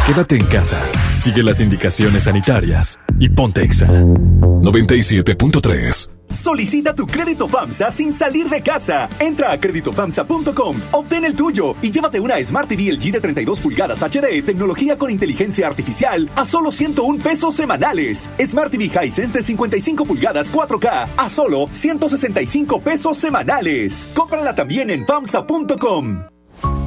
[0.08, 0.80] Quédate en casa,
[1.14, 6.10] sigue las indicaciones sanitarias y ponte Exa 97.3.
[6.32, 9.10] Solicita tu crédito FAMSA sin salir de casa.
[9.20, 14.02] Entra a créditofamsa.com, obtén el tuyo y llévate una Smart TV LG de 32 pulgadas
[14.02, 18.30] HD, tecnología con inteligencia artificial, a solo 101 pesos semanales.
[18.40, 24.08] Smart TV Hisense de 55 pulgadas 4K, a solo 165 pesos semanales.
[24.16, 26.39] Cómprala también en FAMSA.com.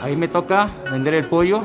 [0.00, 1.62] Ahí me toca vender el pollo,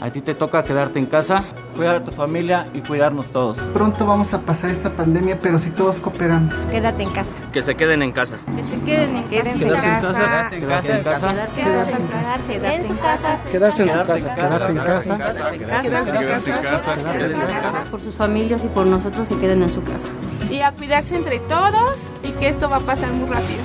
[0.00, 1.44] a ti te toca quedarte en casa,
[1.76, 3.58] cuidar a tu familia y cuidarnos todos.
[3.74, 6.54] Pronto vamos a pasar esta pandemia, pero si todos cooperamos.
[6.70, 7.30] Quédate en casa.
[7.52, 8.38] Que se queden en casa.
[8.56, 9.52] Que se queden en casa.
[9.58, 10.90] Quedarse en casa.
[10.90, 11.46] Quedarse en casa.
[11.56, 13.38] Quedarse en casa.
[13.50, 14.18] Quedarse en casa.
[14.32, 15.18] Quedarse en casa.
[15.20, 15.82] Quedarse en casa.
[15.82, 17.84] Quedarse en casa.
[17.90, 20.08] Por sus familias y por nosotros se queden en su casa.
[20.50, 23.60] Y a cuidarse entre todos y que esto va a pasar muy rápido.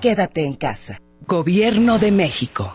[0.00, 1.00] Quédate en casa.
[1.26, 2.74] Gobierno de México.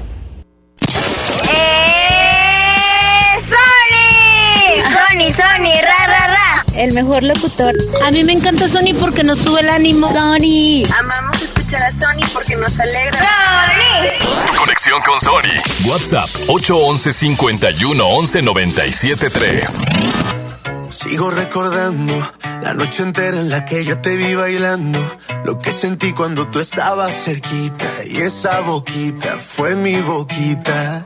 [4.83, 6.65] Sony, Sony, ra, ra, ra.
[6.75, 7.75] El mejor locutor.
[8.03, 10.11] A mí me encanta Sony porque nos sube el ánimo.
[10.11, 10.83] Sony.
[10.97, 13.19] Amamos escuchar a Sony porque nos alegra.
[13.19, 14.55] ¡Sony!
[14.57, 15.89] Conexión con Sony.
[15.89, 19.81] WhatsApp 811 51 11 97 3.
[20.89, 22.13] Sigo recordando
[22.61, 24.99] la noche entera en la que yo te vi bailando.
[25.45, 27.85] Lo que sentí cuando tú estabas cerquita.
[28.09, 31.05] Y esa boquita fue mi boquita.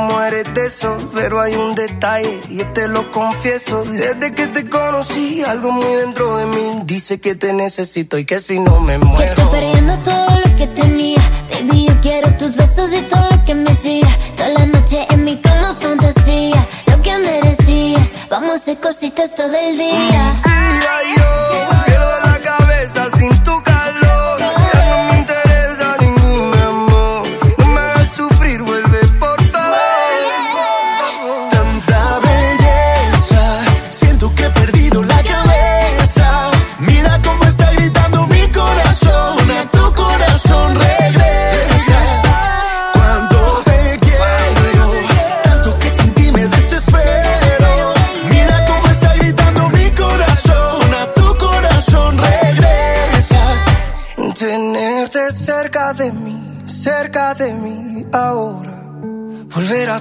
[1.13, 3.83] pero hay un detalle, y te lo confieso.
[3.85, 8.39] Desde que te conocí, algo muy dentro de mí dice que te necesito y que
[8.39, 9.23] si no me Que muero.
[9.29, 11.21] estoy perdiendo todo lo que tenía.
[11.51, 14.07] Baby, yo quiero tus besos y todo lo que me hacía.
[14.35, 16.65] Toda la noche en mi cama fantasía.
[16.87, 18.07] Lo que merecías.
[18.29, 20.33] Vamos a hacer cositas todo el día.
[20.45, 21.10] Ay,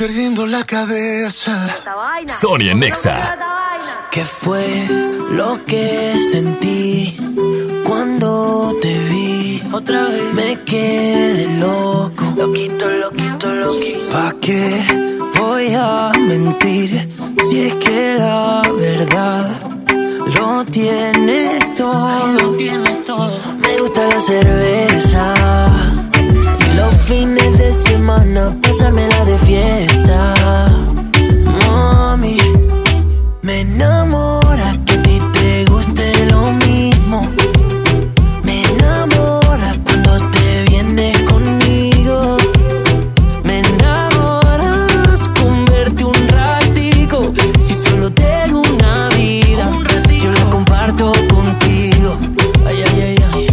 [0.00, 1.68] Perdiendo la cabeza.
[2.26, 3.36] Sonia Nexa.
[4.10, 4.88] ¿Qué fue
[5.32, 7.18] lo que sentí
[7.84, 9.62] cuando te vi?
[9.70, 12.32] Otra vez me quedé loco.
[12.34, 14.10] Loquito, loquito, loquito.
[14.10, 14.82] ¿Pa' qué
[15.38, 17.06] voy a mentir
[17.50, 19.60] si es que la verdad
[20.34, 22.38] lo tiene todo?
[22.40, 23.38] Lo tiene todo.
[23.62, 25.34] Me gusta la cerveza
[26.58, 27.39] y los fines
[27.70, 30.16] de semana pasármela de fiesta.
[31.44, 32.36] Mami.
[33.42, 37.18] Me enamora que a ti te guste lo mismo.
[38.42, 42.36] Me enamora cuando te vienes conmigo.
[43.44, 47.32] Me enamoras con verte un ratico.
[47.64, 49.66] Si solo tengo una vida,
[50.24, 52.18] yo la comparto contigo.
[52.66, 53.46] Ay, ay, ay, ay.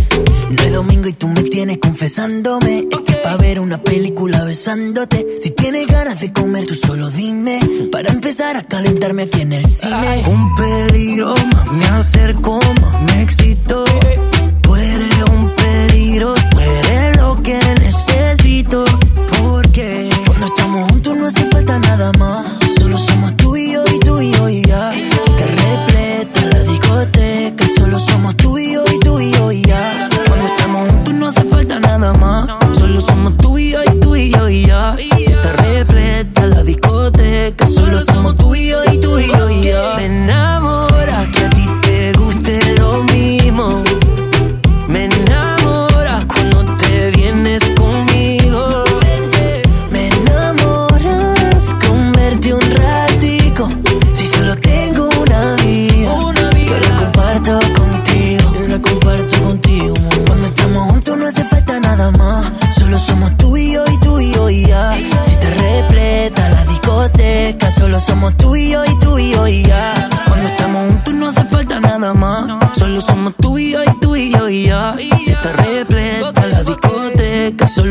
[0.55, 2.87] No es domingo y tú me tienes confesándome.
[3.27, 5.27] Pa' ver una película besándote.
[5.41, 7.59] Si tienes ganas de comer, tú solo dime.
[7.91, 10.23] Para empezar a calentarme aquí en el cine.
[10.27, 12.57] Un peligro, más me acerco,
[13.05, 13.83] me excito.
[14.61, 18.85] Tú eres un peligro, tú eres lo que necesito.
[19.41, 22.66] Porque cuando estamos juntos no hace falta nada más.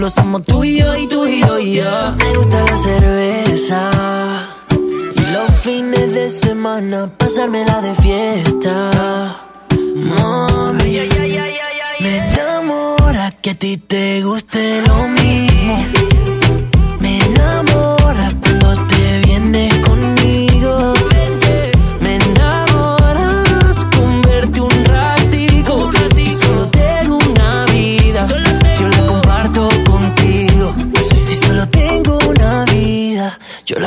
[0.09, 2.15] Solo somos tú y yo y tú y yo y ya.
[2.19, 3.91] Me gusta la cerveza.
[5.17, 9.39] Y los fines de semana pasármela de fiesta.
[9.95, 11.09] Mami,
[12.01, 15.26] me enamora que a ti te guste lo mismo.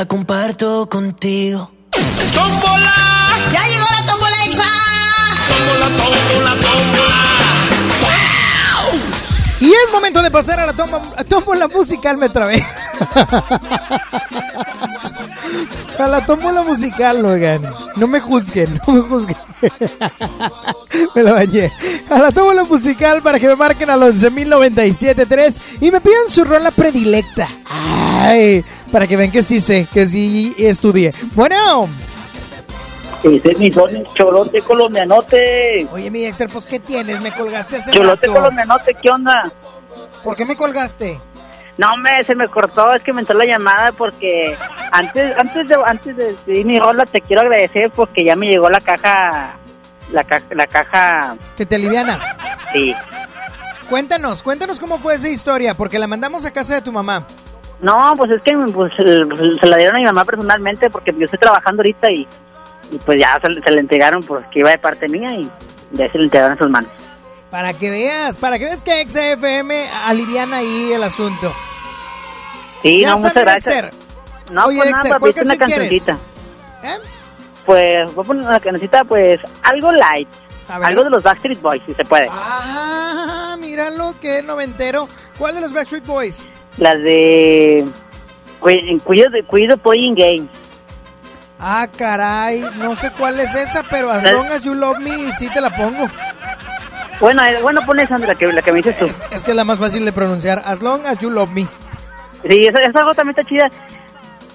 [0.00, 1.70] La comparto contigo.
[1.90, 2.94] ¡Tómbola!
[3.52, 4.64] ¡Ya llegó la tómbola exa!
[5.50, 7.20] ¡Tómbola, tómbola, tómbola!
[9.60, 12.64] Y es momento de pasar a la toma, tómbola musical, me trabé.
[15.98, 17.60] A la tómbola musical, oigan.
[17.96, 19.36] No me juzguen, no me juzguen.
[21.14, 21.70] me la bañé.
[22.08, 26.70] A la tómbola musical para que me marquen al 11.097.3 y me pidan su rola
[26.70, 27.46] predilecta.
[27.68, 31.14] Ay, para que vean que sí sé, que sí estudié.
[31.34, 31.88] Bueno.
[33.22, 35.86] Ese es mi son cholote colombianote.
[35.92, 37.20] Oye, mi Exter, pues ¿qué tienes?
[37.20, 38.38] Me colgaste hace Cholote rato.
[38.38, 39.52] colombianote, ¿qué onda?
[40.24, 41.20] ¿Por qué me colgaste?
[41.76, 44.56] No, me, se me cortó, es que me entró la llamada porque
[44.92, 48.80] antes antes de antes de mi rola te quiero agradecer porque ya me llegó la
[48.80, 49.56] caja
[50.12, 52.18] la caja la caja Que te aliviana.
[52.72, 52.94] sí.
[53.88, 57.24] Cuéntanos, cuéntanos cómo fue esa historia, porque la mandamos a casa de tu mamá.
[57.82, 61.38] No, pues es que pues, se la dieron a mi mamá personalmente porque yo estoy
[61.38, 62.28] trabajando ahorita y,
[62.90, 65.48] y pues ya se, le- se le entregaron pues que iba de parte mía y
[65.92, 66.90] ya se le entregaron en sus manos.
[67.50, 71.52] Para que veas, para que veas que XFM aliviana ahí el asunto.
[72.82, 73.64] Sí, Ya no, muchas gracias.
[73.64, 73.90] Dexter.
[74.52, 76.18] No, Oye, pues nada, ¿cuál pues una cancioncita.
[76.82, 76.98] ¿Eh?
[77.66, 80.28] Pues voy a poner una cancioncita, pues algo light.
[80.68, 80.76] A.
[80.76, 82.28] Algo de los Backstreet Boys, si se puede.
[82.30, 85.08] Ah, míralo, qué noventero.
[85.36, 86.44] ¿Cuál de los Backstreet Boys?
[86.78, 87.84] Las de...
[88.60, 88.70] Cu-
[89.04, 90.48] Cuido de Cuido Playing Games.
[91.58, 95.30] Ah, caray, no sé cuál es esa, pero as La- long as you love me,
[95.32, 96.06] sí te la pongo.
[97.20, 99.10] Bueno, eh, bueno, pon esa, la que, la que me dices tú.
[99.30, 100.62] Es que es la más fácil de pronunciar.
[100.64, 101.66] As long as you love me.
[102.48, 103.70] Sí, esa, esa rola también está chida.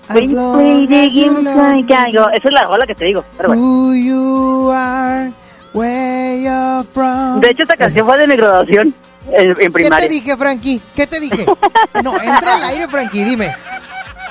[0.07, 2.29] As long as you love go.
[2.29, 3.23] Esa es la rola que te digo.
[3.37, 3.61] Pero bueno.
[3.61, 5.31] Who you are,
[5.73, 7.39] where you're from.
[7.39, 8.95] De hecho, esta canción fue de mi graduación
[9.31, 10.81] en, en ¿Qué te dije, Frankie?
[10.95, 11.45] ¿Qué te dije?
[12.03, 13.55] No, entra al aire, Frankie, dime.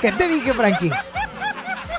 [0.01, 0.91] ¿Qué te dije, Frankie?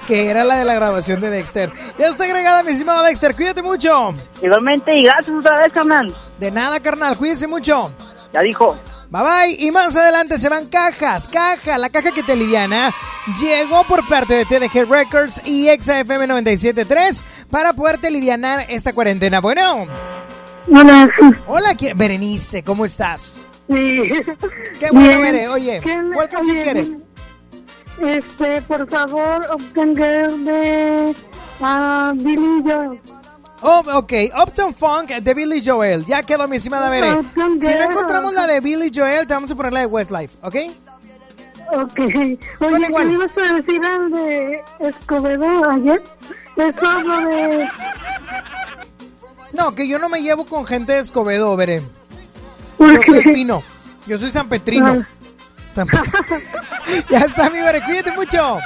[0.07, 1.73] Que era la de la grabación de Dexter.
[1.99, 3.35] Ya está agregada, mi estimado Dexter.
[3.35, 4.15] Cuídate mucho.
[4.41, 6.15] Igualmente, y gracias otra vez, carnal.
[6.39, 7.17] De nada, carnal.
[7.17, 7.91] Cuídense mucho.
[8.33, 8.77] Ya dijo.
[9.11, 9.67] Bye bye.
[9.67, 11.27] Y más adelante se van cajas.
[11.29, 12.95] Caja, la caja que te liviana.
[13.41, 19.41] Llegó por parte de TDG Records y XFM 97.3 para poderte livianar esta cuarentena.
[19.41, 19.87] Bueno.
[20.69, 21.11] Hola.
[21.47, 23.37] Hola, ¿quién- Berenice, ¿cómo estás?
[23.69, 24.03] Sí.
[24.79, 25.21] Qué bueno.
[25.21, 25.49] Bere.
[25.49, 26.91] Oye, ¿Qué ¿cuál canción quieres?
[28.01, 31.14] Este, por favor, obtenga de
[31.61, 33.01] ah, Billy Joel.
[33.62, 34.12] Oh, ok,
[34.43, 36.05] Uptown Funk de Billy Joel.
[36.05, 37.14] Ya quedó, mi estimada Bere.
[37.14, 37.91] Uptown Si no Girl.
[37.91, 40.57] encontramos la de Billy Joel, te vamos a poner la de Westlife, ¿ok?
[41.73, 41.99] Ok.
[41.99, 43.09] Oye, ¿qué igual.
[43.09, 46.03] le ibas a decir al de Escobedo ayer?
[46.57, 47.69] Eso lo de...
[49.57, 51.57] No, que yo no me llevo con gente de Escobedo.
[51.57, 53.23] ¿Por Yo soy?
[53.33, 53.63] Pino.
[54.07, 55.03] Yo soy San Petrino.
[55.03, 55.09] Ah.
[55.75, 56.01] San Pet-
[57.11, 57.83] ya está, mi Bere.
[57.83, 58.59] Cuídate mucho.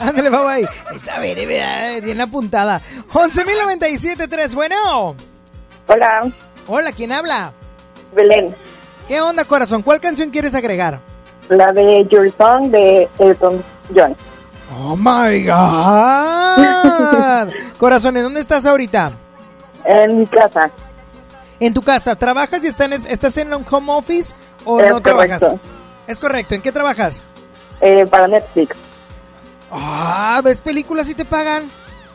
[0.00, 0.68] Ándale, bye bye.
[0.96, 2.80] Esa Bere, vea, bien apuntada.
[3.12, 5.14] 11.097.3, bueno.
[5.88, 6.22] Hola.
[6.66, 7.52] Hola, ¿quién habla?
[8.14, 8.54] Belén.
[9.08, 9.82] ¿Qué onda, corazón?
[9.82, 11.00] ¿Cuál canción quieres agregar?
[11.50, 13.62] La de Your Song de Elton
[13.94, 14.16] John.
[14.74, 16.41] Oh my God.
[17.78, 19.12] Corazón, ¿en dónde estás ahorita?
[19.84, 20.70] En mi casa.
[21.60, 22.14] En tu casa.
[22.16, 25.42] ¿Trabajas y estás en, estás en un home office o Es no trabajas?
[25.42, 25.60] correcto.
[26.06, 26.54] Es correcto.
[26.54, 27.22] ¿En qué trabajas?
[27.80, 28.76] Eh, para Netflix.
[29.70, 31.64] Ah, ¿ves películas y te pagan?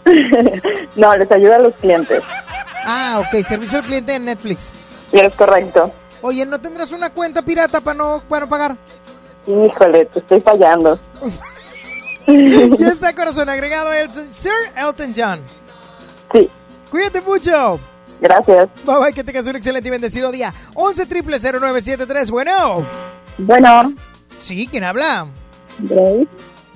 [0.95, 2.23] No, les ayuda a los clientes.
[2.85, 3.41] Ah, ok.
[3.43, 4.71] Servicio al cliente en Netflix.
[5.11, 5.91] Y es correcto.
[6.21, 8.77] Oye, ¿no tendrás una cuenta pirata para no, para no pagar?
[9.45, 10.97] Híjole, te estoy fallando.
[12.27, 13.49] ya está, corazón.
[13.49, 15.39] Agregado Elton, Sir Elton John.
[16.33, 16.49] Sí.
[16.91, 17.79] Cuídate mucho.
[18.19, 18.69] Gracias.
[18.85, 20.53] Bye bye, que tengas un excelente y bendecido día.
[20.73, 22.31] 11 triple 0973.
[22.31, 22.87] Bueno.
[23.37, 23.93] Bueno.
[24.39, 25.27] Sí, ¿quién habla?
[25.79, 26.27] Grace.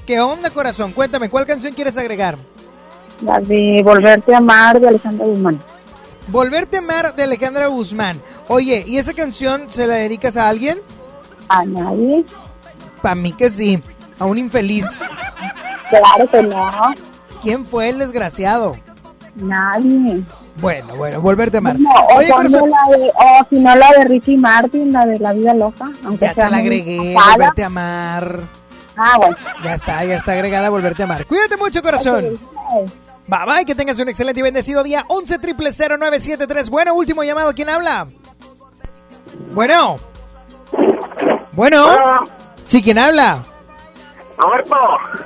[0.05, 0.91] ¿Qué onda, corazón?
[0.93, 2.37] Cuéntame, ¿cuál canción quieres agregar?
[3.21, 5.59] La de Volverte a amar de Alejandra Guzmán.
[6.27, 8.19] Volverte a amar de Alejandra Guzmán.
[8.47, 10.79] Oye, ¿y esa canción se la dedicas a alguien?
[11.49, 12.23] A nadie.
[13.01, 13.81] Para mí que sí.
[14.21, 14.85] A un infeliz.
[15.89, 16.93] Claro que no.
[17.41, 18.75] ¿Quién fue el desgraciado?
[19.33, 20.21] Nadie.
[20.57, 21.79] Bueno, bueno, volverte a amar.
[21.79, 25.17] No, o, Oye, corazón, la de, o si no la de Ricky Martin, la de
[25.17, 25.85] La Vida Loca.
[26.05, 27.15] Aunque ya sea te la agregué.
[27.15, 27.33] pasada.
[27.33, 28.39] Volverte a amar.
[28.95, 29.35] Ah, bueno.
[29.63, 31.25] Ya está, ya está agregada Volverte a amar.
[31.25, 32.39] Cuídate mucho, corazón.
[33.27, 35.03] Bye bye, que tengas un excelente y bendecido día.
[35.07, 36.69] 11 triple 0973.
[36.69, 37.53] Bueno, último llamado.
[37.55, 38.05] ¿Quién habla?
[39.55, 39.97] Bueno.
[41.53, 41.87] Bueno.
[42.65, 43.43] Sí, ¿quién habla?
[44.41, 44.75] Roberto,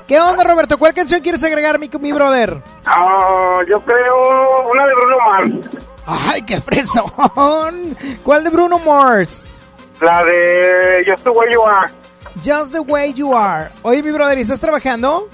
[0.08, 0.78] ¿Qué onda, Roberto?
[0.78, 2.62] ¿Cuál canción quieres agregar, mi, mi brother?
[2.86, 5.52] ah, yo creo una de Bruno Mars.
[6.06, 7.12] ¡Ay, qué fresón!
[8.24, 9.50] ¿Cuál de Bruno Mars?
[10.02, 11.92] La de Just the Way You Are.
[12.44, 13.70] Just the way you are.
[13.82, 15.30] Oye, mi brother, ¿y ¿estás trabajando?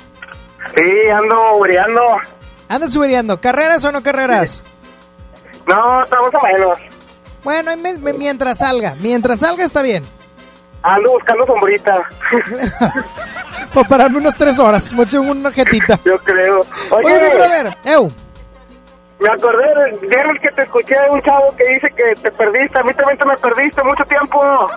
[0.75, 2.01] Sí, ando buriando.
[2.69, 3.41] ¿Andas subiendo?
[3.41, 4.63] ¿Carreras o no carreras?
[5.65, 6.77] No, estamos a menos.
[7.43, 7.71] Bueno,
[8.17, 8.95] mientras salga.
[8.99, 10.03] Mientras salga está bien.
[10.83, 12.07] Ando buscando sombrita.
[13.73, 14.91] Para pararme unas tres horas.
[14.93, 15.99] Mucho una jetita.
[16.05, 16.65] Yo creo.
[16.91, 17.77] Oye, Oye, mi brother.
[17.85, 18.11] Ew.
[19.19, 22.79] me acordé del viernes que te escuché de un chavo que dice que te perdiste.
[22.79, 24.69] A mí también te me perdiste mucho tiempo.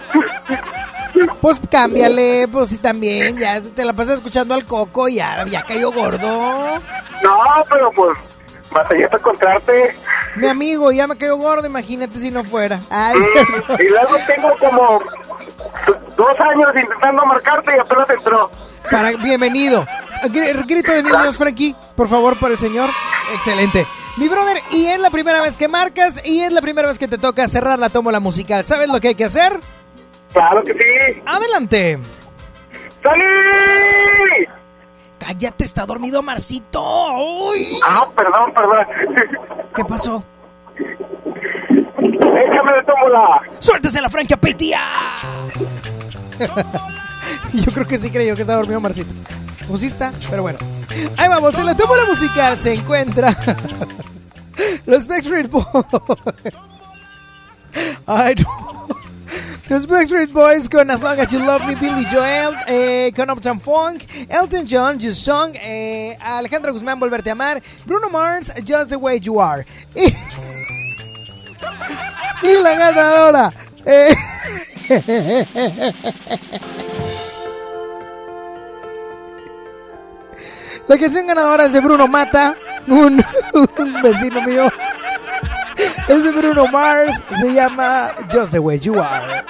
[1.40, 3.36] Pues cámbiale, pues sí también.
[3.38, 6.80] Ya te la pasas escuchando al coco y ya, ya cayó gordo.
[7.22, 7.38] No,
[7.70, 8.18] pero pues,
[8.70, 9.95] batallé para encontrarte.
[10.36, 12.80] Mi amigo, ya me cayó gordo, imagínate si no fuera.
[12.90, 15.01] Ay, Mm, y luego tengo como
[16.16, 18.51] Dos años intentando marcarte y apenas entró.
[18.91, 19.87] Para, bienvenido.
[20.24, 22.91] Gr- Grito de niños, Frankie, por favor, por el señor.
[23.35, 23.87] Excelente.
[24.16, 27.09] Mi brother, y es la primera vez que marcas y es la primera vez que
[27.09, 28.64] te toca cerrar la tómbola musical.
[28.64, 29.59] ¿Sabes lo que hay que hacer?
[30.32, 31.22] Claro que sí.
[31.26, 31.99] Adelante.
[33.03, 33.22] ¡Salí!
[35.18, 36.80] Cállate, está dormido Marcito.
[37.16, 37.66] Uy.
[37.85, 38.87] Ah, perdón, perdón.
[39.74, 40.22] ¿Qué pasó?
[40.76, 43.43] Échame de tómbola.
[43.59, 44.80] ¡Suéltese la Frankie Apetia!
[47.53, 49.12] Yo creo que sí creyó que estaba dormido Marcito.
[49.68, 50.59] Pues sí está, pero bueno.
[51.16, 53.37] Ahí vamos, en la tómbola musical se encuentra
[54.87, 55.66] los Backstreet Boys.
[58.07, 58.87] Ay, no.
[59.68, 63.61] Los Backstreet Boys con As Long As You Love Me, Billy Joel, eh, con Uptown
[63.61, 68.97] Funk, Elton John, Just Song, eh, Alejandro Guzmán, Volverte a Amar, Bruno Mars, Just the
[68.97, 69.64] Way You Are.
[69.95, 70.14] Y,
[72.47, 73.53] y la ganadora.
[73.87, 74.14] eh,
[80.87, 82.57] La canción ganadora es de Bruno Mata,
[82.87, 83.24] un,
[83.55, 84.70] un vecino mío.
[86.09, 89.45] Es de Bruno Mars, se llama Just the Way You Are.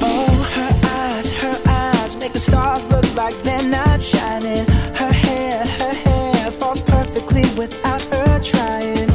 [0.00, 4.64] Oh, make the stars look like they're not shining.
[4.96, 9.08] Her hair, her hair falls perfectly without her trying.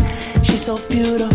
[0.44, 1.35] She's so beautiful,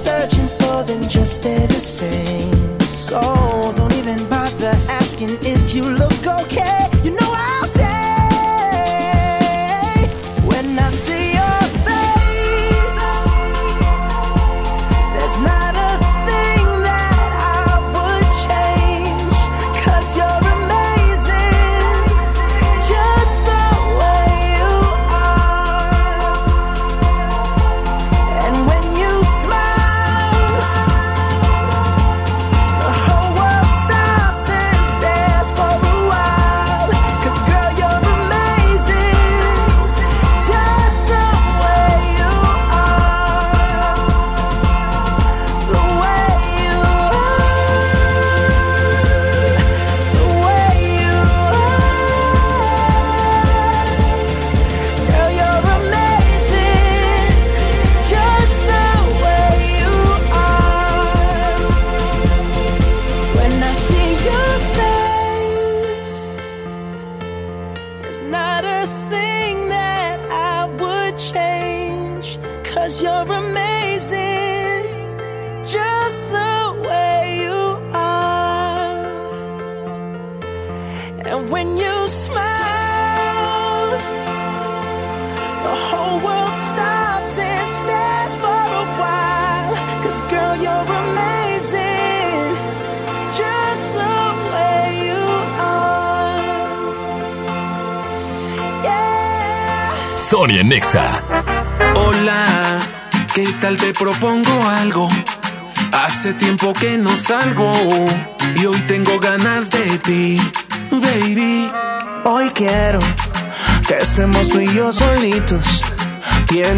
[0.00, 0.39] sete.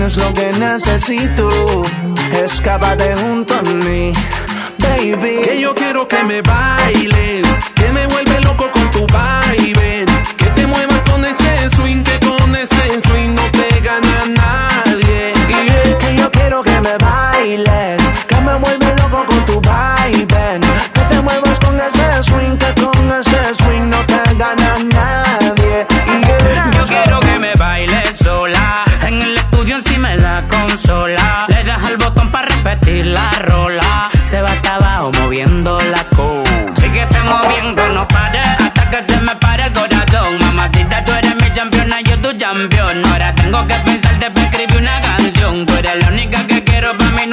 [0.03, 1.49] Tienes lo que necesito.
[2.33, 4.13] Escápate junto a mí.
[4.79, 5.43] baby.
[5.45, 7.12] Que yo quiero que me bailes,
[43.53, 45.67] tengo que pensarte para escribir una canción.
[45.67, 47.27] Tú eres la única que quiero, para mí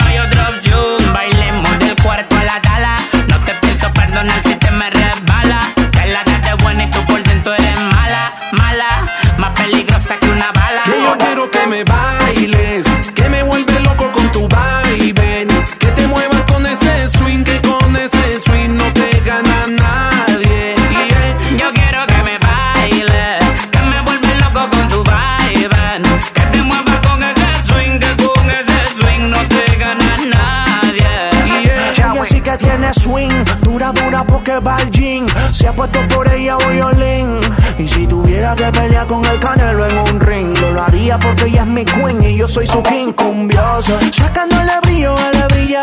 [34.40, 35.28] porque va al gym.
[35.52, 37.40] Se ha puesto por ella violín.
[37.78, 41.64] Y si tuviera que pelear con el canelo en un ring, lo haría porque ella
[41.64, 44.00] es mi queen y yo soy su king cumbioso.
[44.14, 45.82] Sacándole brillo a la brilla.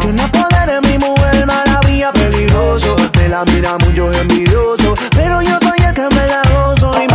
[0.00, 2.96] Tiene poder en mi mujer, maravilla, peligroso.
[3.16, 7.07] Me la mira mucho envidioso, pero yo soy el que me la gozo.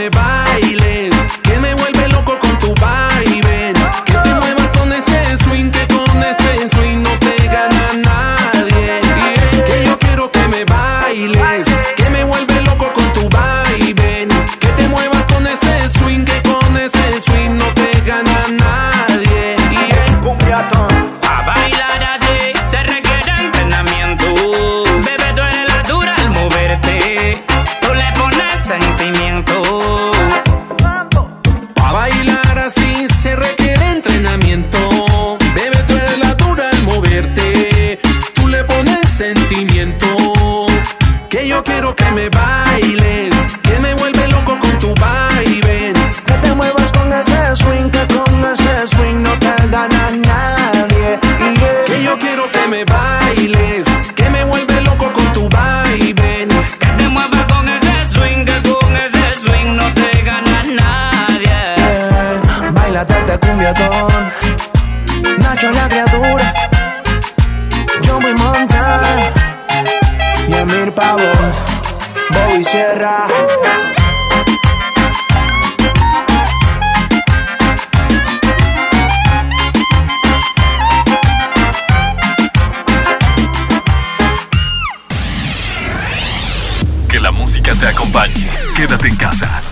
[0.00, 0.39] Me bailes,
[65.62, 66.54] Nacho la criatura.
[68.02, 69.34] Yo muy montar.
[70.48, 71.52] Y Emir Pavón.
[72.30, 73.26] Bobby Sierra.
[87.10, 88.50] Que la música te acompañe.
[88.74, 89.62] Quédate en casa.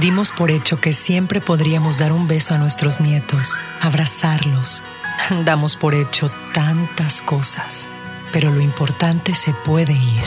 [0.00, 4.84] Dimos por hecho que siempre podríamos dar un beso a nuestros nietos, abrazarlos.
[5.44, 7.88] Damos por hecho tantas cosas,
[8.32, 10.24] pero lo importante se puede ir,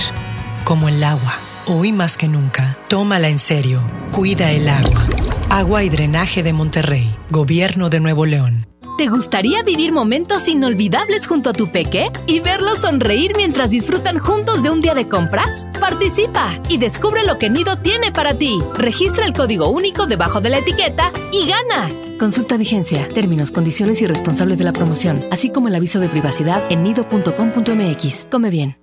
[0.64, 1.34] como el agua.
[1.66, 3.82] Hoy más que nunca, tómala en serio,
[4.12, 5.06] cuida el agua.
[5.50, 8.66] Agua y Drenaje de Monterrey, Gobierno de Nuevo León.
[8.98, 14.62] ¿Te gustaría vivir momentos inolvidables junto a tu peque y verlos sonreír mientras disfrutan juntos
[14.62, 15.68] de un día de compras?
[15.80, 18.62] Participa y descubre lo que Nido tiene para ti.
[18.76, 22.13] Registra el código único debajo de la etiqueta y gana.
[22.24, 26.64] Consulta vigencia, términos, condiciones y responsable de la promoción, así como el aviso de privacidad
[26.72, 28.28] en nido.com.mx.
[28.32, 28.83] Come bien.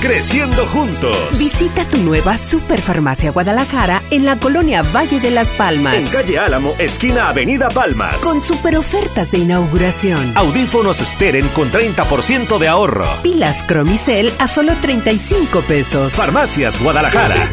[0.00, 1.16] Creciendo juntos.
[1.38, 5.94] Visita tu nueva Superfarmacia Guadalajara en la colonia Valle de las Palmas.
[5.94, 8.22] En calle Álamo, esquina Avenida Palmas.
[8.22, 10.36] Con super ofertas de inauguración.
[10.36, 13.06] Audífonos Steren con 30% de ahorro.
[13.22, 16.12] Pilas Cromicel a solo 35 pesos.
[16.12, 17.50] Farmacias Guadalajara.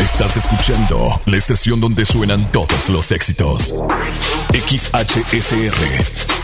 [0.00, 3.74] Estás escuchando la estación donde suenan todos los éxitos.
[4.52, 6.43] XHSR.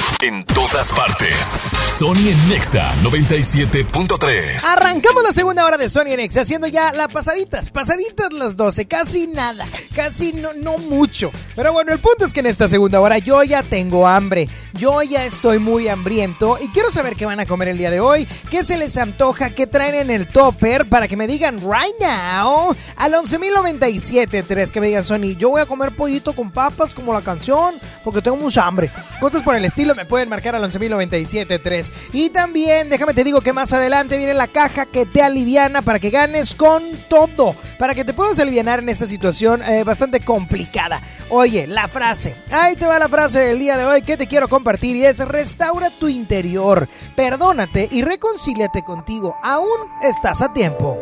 [0.23, 1.57] En todas partes.
[1.89, 4.63] Sony en Nexa 97.3.
[4.71, 8.85] Arrancamos la segunda hora de Sony en Nexa, haciendo ya las pasaditas, pasaditas las 12,
[8.85, 9.65] casi nada,
[9.95, 11.31] casi no, no mucho.
[11.55, 15.01] Pero bueno, el punto es que en esta segunda hora yo ya tengo hambre, yo
[15.01, 18.27] ya estoy muy hambriento y quiero saber qué van a comer el día de hoy,
[18.51, 22.75] qué se les antoja, qué traen en el topper para que me digan right now
[22.95, 27.21] al 11.097.3 que me digan Sony, yo voy a comer pollito con papas como la
[27.21, 28.91] canción porque tengo mucha hambre.
[29.19, 31.89] Cosas por el estilo me pueden marcar al 11.097.3.
[32.11, 35.99] Y también, déjame te digo que más adelante viene la caja que te aliviana para
[35.99, 40.99] que ganes con todo, para que te puedas aliviar en esta situación eh, bastante complicada.
[41.29, 44.49] Oye, la frase, ahí te va la frase del día de hoy que te quiero
[44.49, 50.99] compartir y es restaura tu interior, perdónate y reconcíliate contigo, aún estás a tiempo.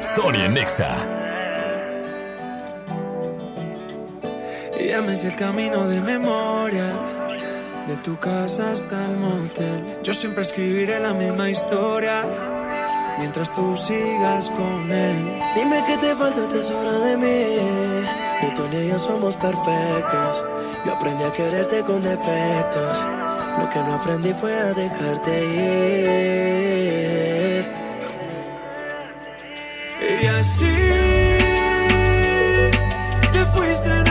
[0.00, 1.19] Sony en Nexa.
[4.90, 6.92] Ya el camino de memoria.
[7.86, 10.00] De tu casa hasta el motel.
[10.02, 12.24] Yo siempre escribiré la misma historia.
[13.20, 15.40] Mientras tú sigas con él.
[15.54, 17.60] Dime que te falta, te de mí.
[18.42, 20.44] Ni tú ni yo somos perfectos.
[20.84, 22.98] Yo aprendí a quererte con defectos.
[23.60, 26.60] Lo que no aprendí fue a dejarte ir.
[30.20, 30.66] Y así
[33.32, 34.09] te fuiste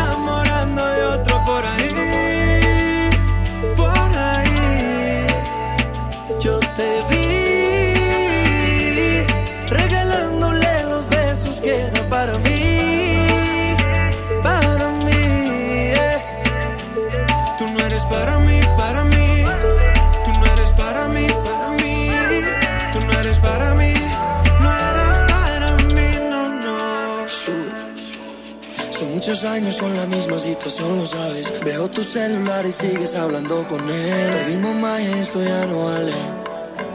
[29.29, 31.53] muchos años con la misma situación, lo sabes.
[31.63, 34.31] Veo tu celular y sigues hablando con él.
[34.31, 36.13] Perdimos más esto ya no vale.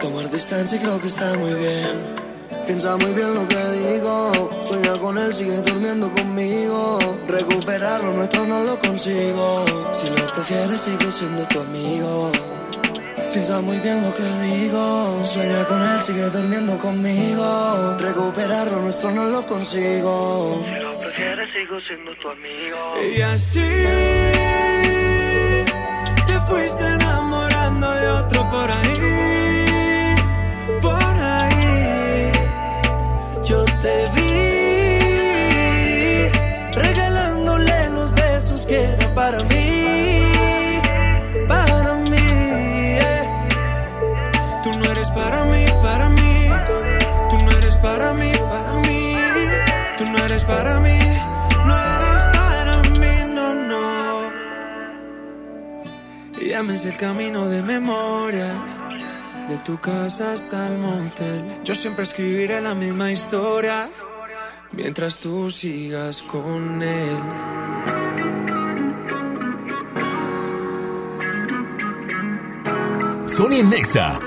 [0.01, 1.95] Tomar distancia creo que está muy bien.
[2.67, 4.51] Piensa muy bien lo que digo.
[4.65, 6.99] Sueña con él, sigue durmiendo conmigo.
[7.29, 9.65] Recuperar lo nuestro no lo consigo.
[9.93, 12.33] Si lo prefieres, sigo siendo tu amigo.
[13.35, 15.25] Piensa muy bien lo que digo.
[15.25, 17.97] Sueña con él, sigue durmiendo conmigo.
[17.99, 20.63] Recuperar lo nuestro no lo consigo.
[20.65, 22.79] Si lo prefieres, sigo siendo tu amigo.
[23.17, 23.61] Y así
[26.29, 28.99] te fuiste enamorando de otro por ahí,
[30.81, 32.33] por ahí.
[33.43, 34.35] Yo te vi
[36.73, 39.64] regalándole los besos que eran para mí,
[50.47, 50.99] para mí,
[51.67, 53.85] no eres para mí, no, no.
[56.77, 58.53] Sé el camino de memoria.
[59.49, 61.61] De tu casa hasta el motel.
[61.65, 63.89] Yo siempre escribiré la misma historia.
[64.73, 67.19] Mientras tú sigas con él.
[73.27, 74.19] Sony Nexa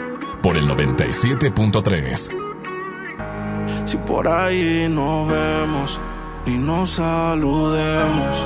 [0.42, 2.47] por el 97.3.
[3.88, 5.98] Si por ahí nos vemos
[6.46, 8.44] y nos saludemos,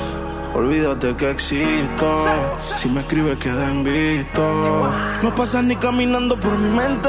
[0.54, 2.26] olvídate que existo.
[2.76, 4.88] Si me escribes, queda en visto.
[5.20, 7.08] No pasas ni caminando por mi mente.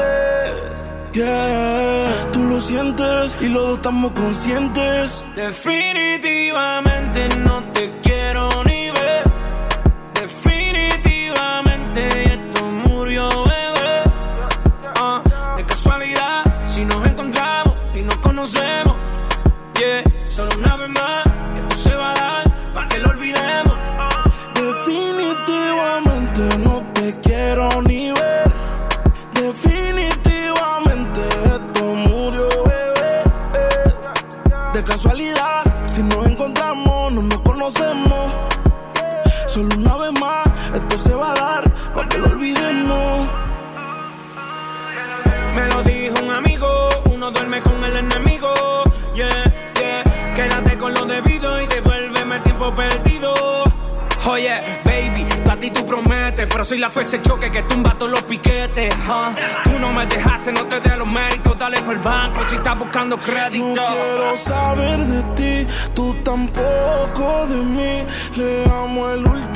[1.12, 5.24] Yeah, tú lo sientes y los dos estamos conscientes.
[5.36, 7.73] Definitivamente no te
[62.54, 63.64] si buscando crédito.
[63.64, 68.06] No quiero saber de ti, tú tampoco de mí.
[68.36, 69.53] Leamos el último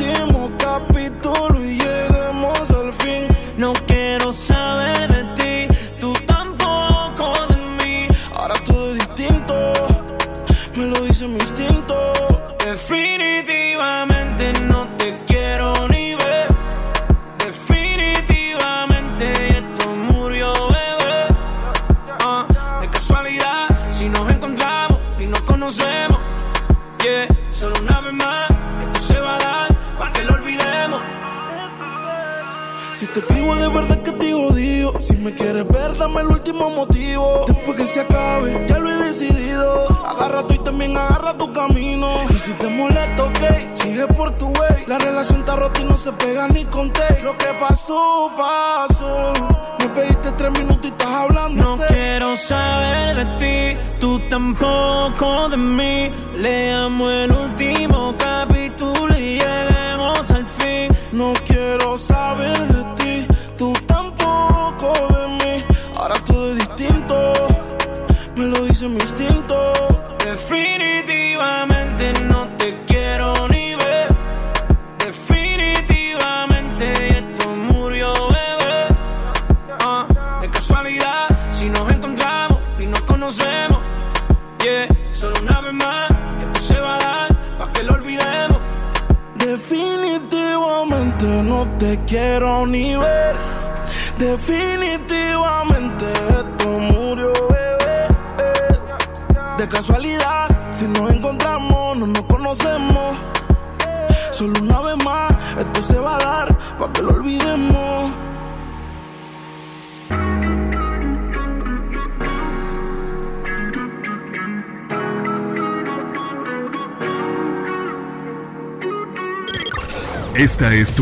[50.53, 56.11] tres minutos y estás hablando No quiero saber de ti, tú tampoco de mí.
[56.37, 57.33] Leamos el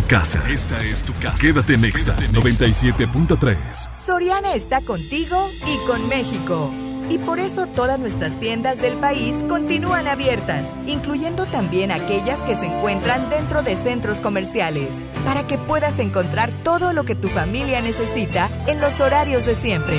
[0.06, 0.42] casa.
[0.48, 1.40] Esta es tu casa.
[1.40, 3.56] Quédate en Exa 97.3.
[4.04, 6.70] Soriana está contigo y con México.
[7.08, 12.66] Y por eso todas nuestras tiendas del país continúan abiertas, incluyendo también aquellas que se
[12.66, 18.50] encuentran dentro de centros comerciales, para que puedas encontrar todo lo que tu familia necesita
[18.66, 19.98] en los horarios de siempre.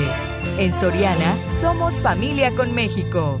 [0.58, 3.40] En Soriana, somos familia con México.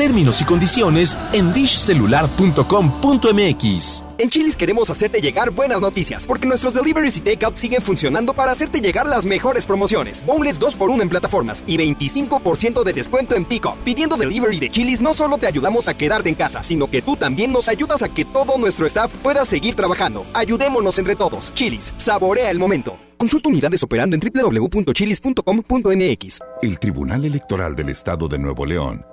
[0.00, 4.04] Términos y condiciones en dishcelular.com.mx.
[4.16, 8.50] En Chilis queremos hacerte llegar buenas noticias, porque nuestros deliveries y takeout siguen funcionando para
[8.50, 10.24] hacerte llegar las mejores promociones.
[10.24, 13.76] Bowls 2x1 en plataformas y 25% de descuento en pico.
[13.84, 17.16] Pidiendo delivery de Chilis no solo te ayudamos a quedarte en casa, sino que tú
[17.16, 20.24] también nos ayudas a que todo nuestro staff pueda seguir trabajando.
[20.32, 21.52] Ayudémonos entre todos.
[21.52, 22.96] Chilis, saborea el momento.
[23.18, 26.38] Consulta unidades operando en www.chilis.com.mx.
[26.62, 29.04] El Tribunal Electoral del Estado de Nuevo León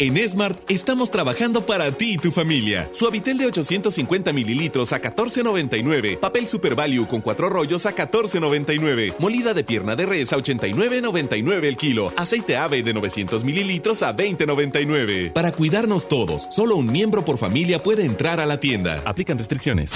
[0.00, 2.88] En Smart estamos trabajando para ti y tu familia.
[2.92, 6.20] Suavitel de 850 mililitros a 14.99.
[6.20, 9.16] Papel Super Value con cuatro rollos a 14.99.
[9.18, 12.12] Molida de pierna de res a 89.99 el kilo.
[12.16, 15.32] Aceite ave de 900 mililitros a 20.99.
[15.32, 19.02] Para cuidarnos todos, solo un miembro por familia puede entrar a la tienda.
[19.04, 19.92] Aplican restricciones.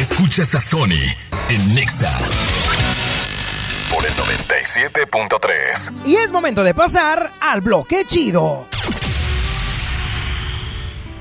[0.00, 1.14] Escuchas a Sony
[1.48, 2.18] en Nexa
[4.60, 6.06] 97.3.
[6.06, 8.66] Y es momento de pasar al bloque chido.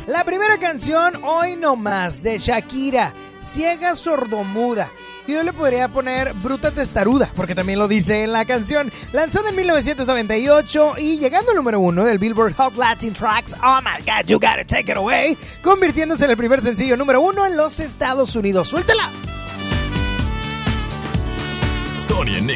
[0.07, 4.89] La primera canción, hoy no más, de Shakira, Ciega Sordomuda.
[5.25, 8.91] Y yo le podría poner Bruta Testaruda, porque también lo dice en la canción.
[9.13, 14.03] Lanzada en 1998 y llegando al número uno del Billboard Hot Latin Tracks, Oh My
[14.03, 17.79] God, You Gotta Take It Away, convirtiéndose en el primer sencillo número uno en los
[17.79, 18.67] Estados Unidos.
[18.67, 19.09] ¡Suéltela!
[21.93, 22.47] Sony en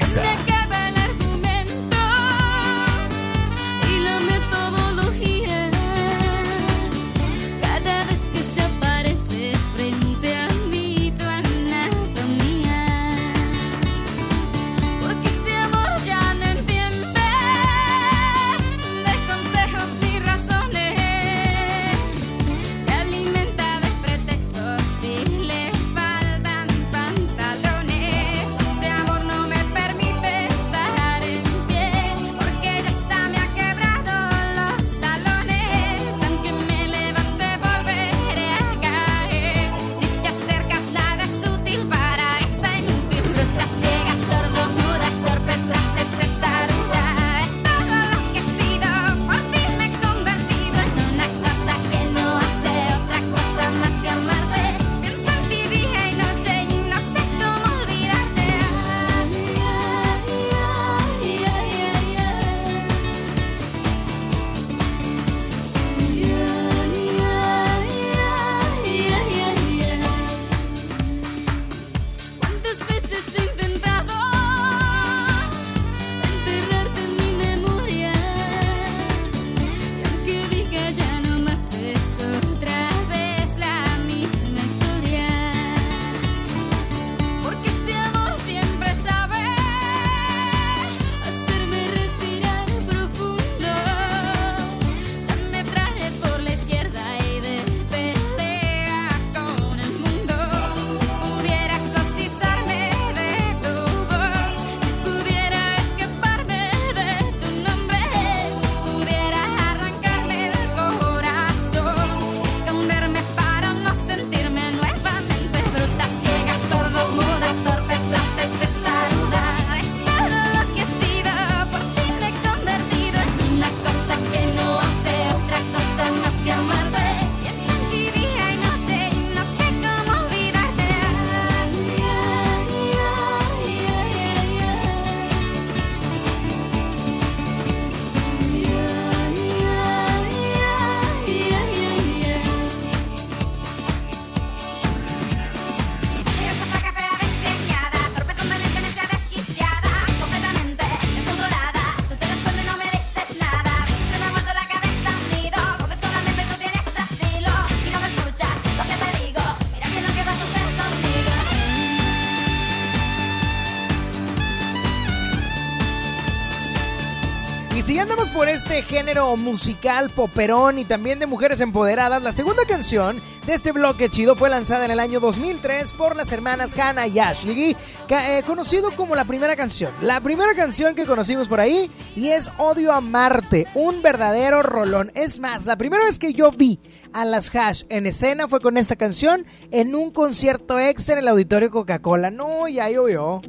[168.73, 174.09] este género musical, poperón y también de mujeres empoderadas, la segunda canción de este bloque
[174.09, 177.77] chido fue lanzada en el año 2003 por las hermanas Hannah y Ashley,
[178.09, 179.91] eh, conocido como la primera canción.
[180.01, 185.11] La primera canción que conocimos por ahí y es Odio a Marte, un verdadero rolón.
[185.13, 186.79] Es más, la primera vez que yo vi
[187.13, 191.27] a las Hash en escena fue con esta canción en un concierto ex en el
[191.27, 192.31] auditorio Coca-Cola.
[192.31, 193.41] No, ya llovió.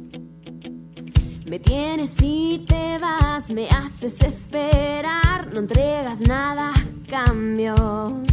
[1.45, 6.73] Me tienes y te vas, me haces esperar, no entregas nada
[7.07, 8.23] cambio.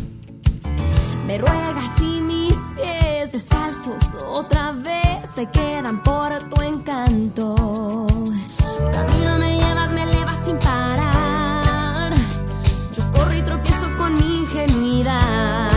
[1.27, 7.55] Me ruegas y mis pies descalzos otra vez se quedan por tu encanto.
[8.93, 12.13] Camino me llevas, me elevas sin parar.
[12.97, 15.72] Yo corro y tropiezo con mi ingenuidad.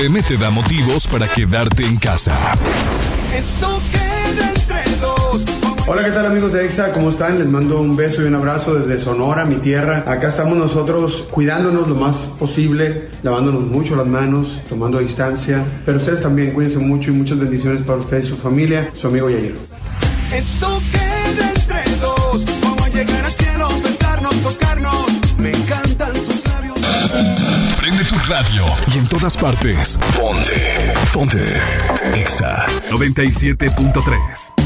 [0.00, 2.34] XFM te da motivos para quedarte en casa.
[3.34, 5.44] Esto queda entre dos.
[5.86, 6.92] Hola, ¿qué tal amigos de EXA?
[6.92, 7.38] ¿Cómo están?
[7.38, 10.04] Les mando un beso y un abrazo desde Sonora, mi tierra.
[10.06, 15.62] Acá estamos nosotros cuidándonos lo más posible, lavándonos mucho las manos, tomando distancia.
[15.84, 18.90] Pero ustedes también cuídense mucho y muchas bendiciones para ustedes y su familia.
[18.94, 19.58] Su amigo Yair.
[20.32, 20.69] Esto
[28.30, 29.98] radio y en todas partes.
[30.16, 30.94] Ponte.
[31.12, 31.60] Ponte.
[32.14, 34.59] Exa 97.3.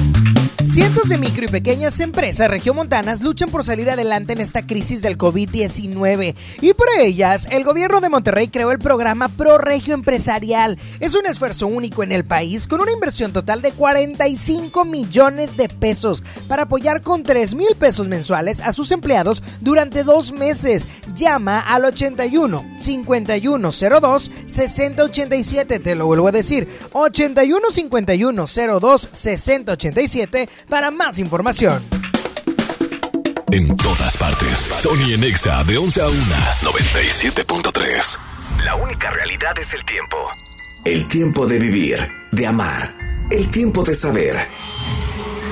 [0.65, 5.19] Cientos de micro y pequeñas empresas regiomontanas luchan por salir adelante en esta crisis del
[5.19, 10.78] COVID-19 y por ellas el gobierno de Monterrey creó el programa Pro Regio Empresarial.
[11.01, 15.69] Es un esfuerzo único en el país con una inversión total de 45 millones de
[15.69, 20.89] pesos para apoyar con 3 mil pesos mensuales a sus empleados durante dos meses.
[21.15, 31.19] Llama al 81 5102 6087, te lo vuelvo a decir, 81 5102 6087 para más
[31.19, 31.83] información.
[33.51, 34.59] En todas partes.
[34.81, 36.17] Sony en Exa de 11 a 1.
[36.63, 38.19] 97.3.
[38.65, 40.17] La única realidad es el tiempo.
[40.85, 41.99] El tiempo de vivir,
[42.33, 42.95] de amar,
[43.31, 44.49] el tiempo de saber.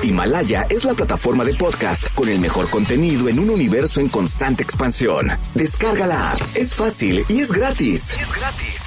[0.03, 4.63] Himalaya es la plataforma de podcast con el mejor contenido en un universo en constante
[4.63, 5.31] expansión.
[5.53, 8.17] Descarga la app, es fácil y es gratis.
[8.19, 8.82] Es gratis.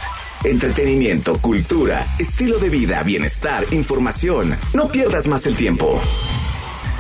[0.47, 4.56] Entretenimiento, cultura, estilo de vida, bienestar, información.
[4.74, 6.01] No pierdas más el tiempo.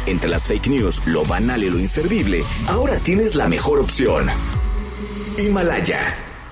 [0.04, 4.26] Entre las fake news, lo banal y lo inservible, ahora tienes la mejor opción.
[5.38, 6.25] Himalaya.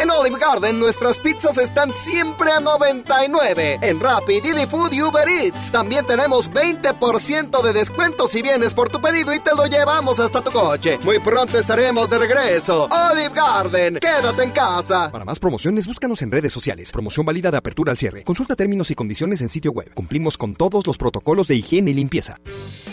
[0.00, 3.80] En Olive Garden nuestras pizzas están siempre a 99.
[3.82, 8.88] En Rapid, Didi Food y Uber Eats también tenemos 20% de descuento si vienes por
[8.88, 10.98] tu pedido y te lo llevamos hasta tu coche.
[11.02, 12.88] Muy pronto estaremos de regreso.
[12.90, 15.12] Olive Garden, quédate en casa.
[15.12, 16.90] Para más promociones, búscanos en redes sociales.
[16.92, 18.24] Promoción válida de apertura al cierre.
[18.24, 19.92] Consulta términos y condiciones en sitio web.
[19.92, 22.38] Cumplimos con todos los protocolos de higiene y limpieza.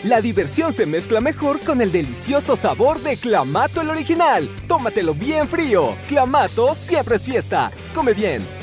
[0.03, 4.49] La diversión se mezcla mejor con el delicioso sabor de Clamato el original.
[4.67, 5.95] Tómatelo bien frío.
[6.09, 7.71] Clamato siempre es fiesta.
[7.93, 8.56] Come bien.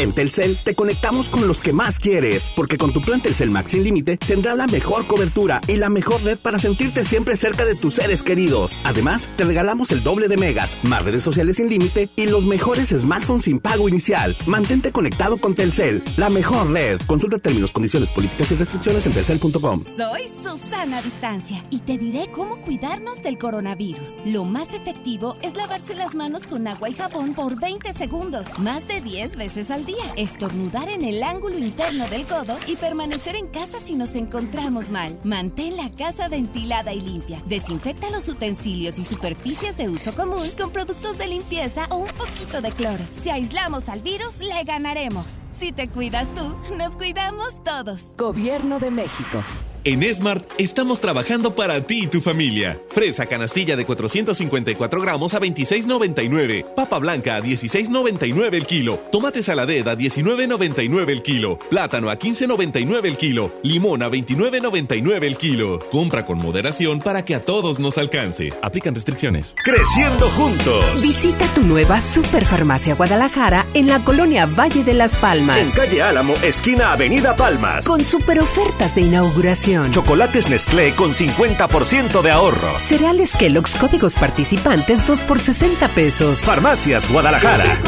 [0.00, 3.72] En Telcel te conectamos con los que más quieres, porque con tu plan Telcel Max
[3.72, 7.74] sin límite tendrás la mejor cobertura y la mejor red para sentirte siempre cerca de
[7.74, 8.80] tus seres queridos.
[8.84, 12.88] Además, te regalamos el doble de megas, más redes sociales sin límite y los mejores
[12.88, 14.38] smartphones sin pago inicial.
[14.46, 16.98] Mantente conectado con Telcel, la mejor red.
[17.06, 19.84] Consulta términos, condiciones, políticas y restricciones en telcel.com.
[19.98, 24.22] Soy Susana Distancia y te diré cómo cuidarnos del coronavirus.
[24.24, 28.88] Lo más efectivo es lavarse las manos con agua y jabón por 20 segundos, más
[28.88, 29.89] de 10 veces al día.
[30.16, 35.18] Estornudar en el ángulo interno del codo y permanecer en casa si nos encontramos mal.
[35.24, 37.42] Mantén la casa ventilada y limpia.
[37.46, 42.60] Desinfecta los utensilios y superficies de uso común con productos de limpieza o un poquito
[42.60, 43.04] de cloro.
[43.20, 45.42] Si aislamos al virus, le ganaremos.
[45.52, 48.00] Si te cuidas tú, nos cuidamos todos.
[48.16, 49.42] Gobierno de México.
[49.82, 52.78] En Smart estamos trabajando para ti y tu familia.
[52.90, 56.74] Fresa canastilla de 454 gramos a 26.99.
[56.74, 59.00] Papa blanca a 16.99 el kilo.
[59.10, 61.58] Tomate saladed a 19.99 el kilo.
[61.70, 63.54] Plátano a 15.99 el kilo.
[63.62, 65.78] Limón a 29.99 el kilo.
[65.90, 68.52] Compra con moderación para que a todos nos alcance.
[68.60, 69.54] Aplican restricciones.
[69.64, 71.00] Creciendo juntos.
[71.00, 75.58] Visita tu nueva Superfarmacia Guadalajara en la colonia Valle de las Palmas.
[75.58, 77.86] En calle Álamo, esquina Avenida Palmas.
[77.86, 79.69] Con super ofertas de inauguración.
[79.90, 82.78] Chocolates Nestlé con 50% de ahorro.
[82.78, 86.40] Cereales Kellogg's códigos participantes 2 por 60 pesos.
[86.40, 87.78] Farmacias Guadalajara.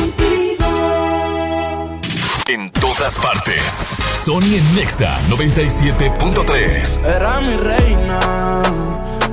[2.46, 3.82] En todas partes.
[4.14, 7.04] Sony en Nexa 97.3.
[7.04, 8.62] Era mi reina,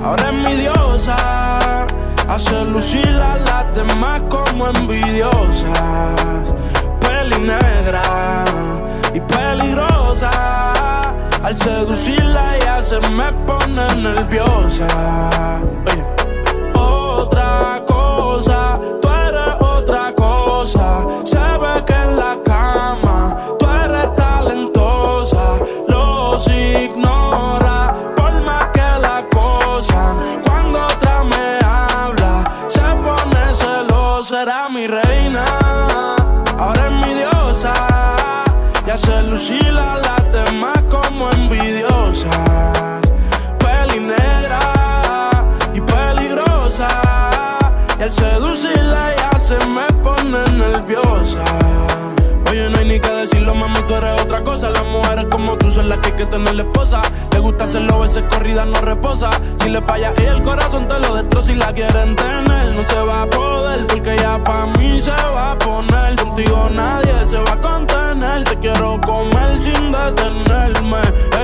[0.02, 1.86] ahora es mi diosa.
[2.28, 6.54] Hace lucir a las demás como envidiosas.
[7.00, 8.44] Peli negra
[9.14, 9.99] y peligrosa.
[10.10, 15.60] Al seducirla ella se me pone nerviosa.
[15.86, 16.04] Oye.
[16.74, 21.06] Otra cosa, tú eres otra cosa.
[21.24, 22.42] Se ve que en la
[53.90, 54.70] tú eres otra cosa.
[54.70, 57.00] Las mujeres como tú son las que hay que tener la esposa.
[57.32, 59.30] Le gusta hacerlo, veces corrida no reposa.
[59.60, 62.74] Si le falla y el corazón te lo destroza y la quieren tener.
[62.74, 66.16] No se va a poder porque ya pa' mí se va a poner.
[66.16, 68.44] Contigo nadie se va a contener.
[68.44, 71.00] Te quiero comer sin detenerme.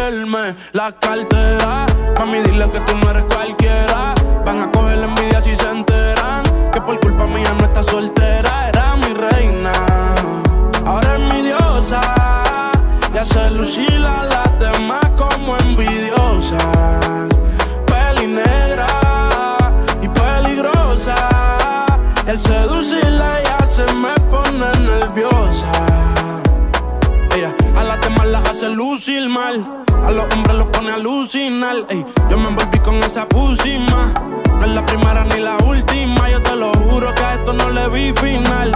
[0.06, 1.86] Él me la cartera.
[2.18, 4.14] Mami, dile que tú no eres cualquiera.
[4.44, 6.44] Van a coger la envidia si se enteran.
[6.72, 8.68] Que por culpa mía no está soltera.
[8.68, 9.72] Era mi reina
[10.86, 12.15] ahora es mi diosa.
[13.16, 17.30] Y hace lucir a las como envidiosas.
[17.86, 18.86] Peli negra
[20.02, 21.14] y peligrosa.
[22.28, 25.95] Al seducirla ya se me pone nerviosa.
[28.16, 29.84] Ella a las demás las hace lucir mal.
[30.06, 31.76] A los hombres los pone a alucinar.
[31.88, 34.12] Ey, yo me envolví con esa pusima.
[34.58, 36.30] No es la primera ni la última.
[36.30, 38.72] Yo te lo juro que a esto no le vi final.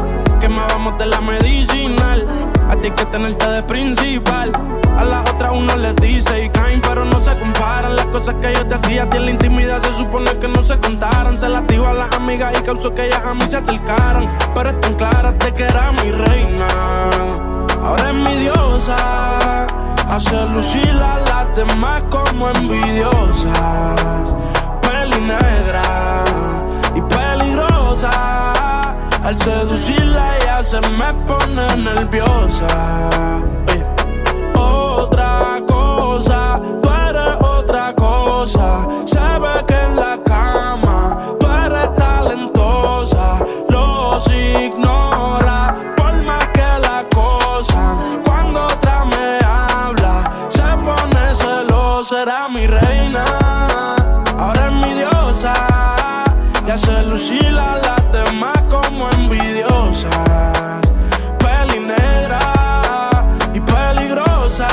[0.68, 2.24] tomate la medicinal.
[2.68, 4.52] A ti hay que tenerte de principal.
[4.96, 7.96] A las otras uno les dice y caen, pero no se comparan.
[7.96, 10.62] Las cosas que yo te hacía a ti en la intimidad se supone que no
[10.62, 11.38] se contaran.
[11.38, 14.26] Se las digo a las amigas y causó que ellas a mí se acercaran.
[14.54, 16.66] Pero están claras de que era mi reina.
[20.20, 24.36] Hace lucir a las demás como envidiosas.
[24.82, 26.22] Peli negra
[26.94, 28.52] y peligrosa.
[29.24, 32.66] Al seducirla ella se me pone nerviosa.
[33.72, 33.86] Oye.
[34.54, 38.86] Otra cosa, tú eres otra cosa.
[39.06, 43.38] Se ve que en la cama tú eres talentosa.
[43.70, 45.89] Los ignora
[52.50, 53.24] mi reina,
[54.38, 55.52] ahora es mi diosa.
[56.66, 60.10] Y hace lucir a las demás como envidiosas.
[61.38, 62.40] Peli negra
[63.54, 64.66] y peligrosa.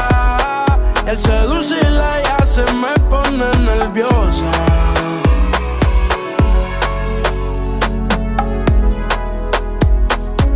[1.06, 4.52] El seducirla ya se me pone nerviosa.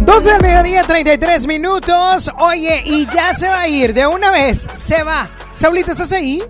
[0.02, 2.32] 12 del mediodía, 33 minutos.
[2.40, 4.68] Oye, y ya se va a ir de una vez.
[4.76, 5.30] Se va.
[5.56, 6.44] Saulito, ¿estás ahí?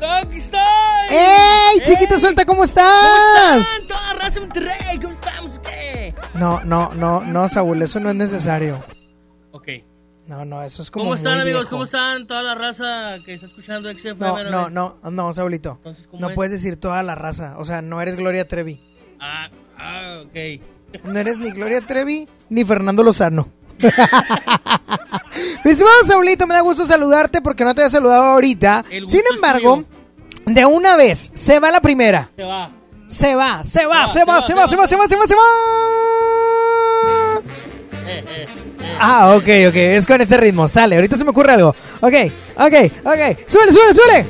[0.00, 0.60] ¡Aquí estoy!
[1.10, 2.84] ¡Ey, chiquita suelta, ¿cómo estás?
[2.84, 3.86] ¿Cómo están?
[3.88, 5.58] Toda raza Monterrey, ¿cómo estamos?
[5.60, 6.14] ¿Qué?
[6.34, 8.82] No, no, no, no, Saúl, eso no es necesario.
[9.52, 9.68] Ok.
[10.26, 11.06] No, no, eso es como.
[11.06, 11.62] ¿Cómo están, muy amigos?
[11.62, 11.70] viejo.
[11.70, 12.26] ¿Cómo están?
[12.26, 14.18] Toda la raza que está escuchando XFM.
[14.50, 14.68] No, no,
[15.02, 15.80] no, no, Saulito.
[15.82, 16.34] ¿cómo No es?
[16.34, 17.54] puedes decir toda la raza.
[17.58, 18.78] O sea, no eres Gloria Trevi.
[19.20, 19.48] Ah,
[19.78, 21.04] ah, ok.
[21.04, 23.48] No eres ni Gloria Trevi ni Fernando Lozano.
[25.64, 28.84] Mi estimado Saulito, me da gusto saludarte porque no te había saludado ahorita.
[29.06, 29.84] Sin embargo,
[30.46, 32.30] de una vez, se va la primera.
[32.36, 32.70] Se va.
[33.06, 35.34] Se va, se va, se va, se va, se va, se va, se va, se
[35.34, 35.42] va.
[39.00, 40.68] Ah, ok, ok, es con ese ritmo.
[40.68, 41.74] Sale, ahorita se me ocurre algo.
[42.00, 42.14] Ok,
[42.56, 42.74] ok,
[43.04, 43.38] ok.
[43.46, 44.26] Suele, suele, suele.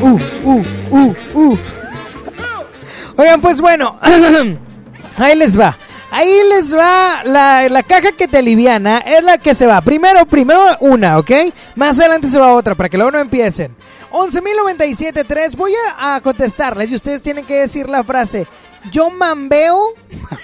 [0.00, 1.58] Uh, uh, uh, uh.
[3.16, 3.98] Oigan, pues bueno,
[5.16, 5.76] ahí les va.
[6.10, 9.80] Ahí les va la, la caja que te aliviana, es la que se va.
[9.80, 11.30] Primero, primero una, ¿ok?
[11.76, 13.74] Más adelante se va otra para que luego no empiecen.
[14.10, 18.46] 11.097.3, voy a, a contestarles y ustedes tienen que decir la frase,
[18.90, 19.78] yo mambeo.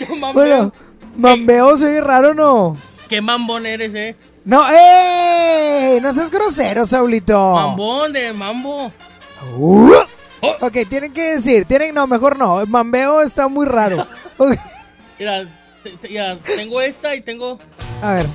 [0.00, 0.32] Yo mambeo.
[0.32, 0.72] Bueno,
[1.14, 2.74] mambeo soy raro, ¿no?
[3.08, 4.16] ¿Qué mambón eres, eh?
[4.44, 6.00] No, ¡ey!
[6.00, 7.38] No seas grosero, Saulito.
[7.54, 8.90] Mambón de mambo.
[9.58, 9.92] Uh.
[10.60, 12.64] Ok, tienen que decir, tienen, no, mejor no.
[12.66, 14.06] Mambeo está muy raro.
[15.18, 15.44] Mira,
[15.82, 17.58] te- te- mira, tengo esta y tengo.
[18.02, 18.26] A ver.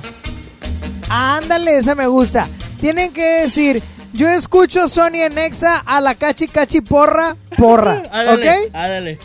[1.08, 2.48] Ándale, esa me gusta.
[2.80, 3.82] Tienen que decir,
[4.12, 8.02] yo escucho Sony en Exa a la cachi cachi porra, porra.
[8.12, 8.70] Ándale, ¿Ok?
[8.74, 9.18] ándale.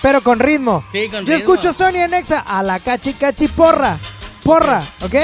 [0.00, 0.82] Pero con ritmo.
[0.92, 1.54] Sí, con Yo ritmo.
[1.54, 3.98] escucho Sony en Exa a la cachi cachi porra,
[4.42, 4.82] porra.
[5.04, 5.14] ¿Ok?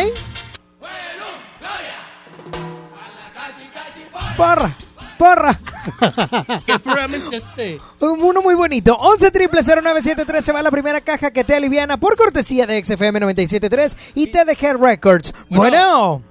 [4.36, 4.70] Porra,
[5.18, 5.58] porra.
[6.66, 7.78] ¿Qué programa es este?
[8.00, 8.94] Uno muy bonito.
[8.94, 13.20] 11 triple 0973 se va la primera caja que te aliviana por cortesía de XFM
[13.20, 15.34] 973 y TDG Records.
[15.50, 16.22] Bueno.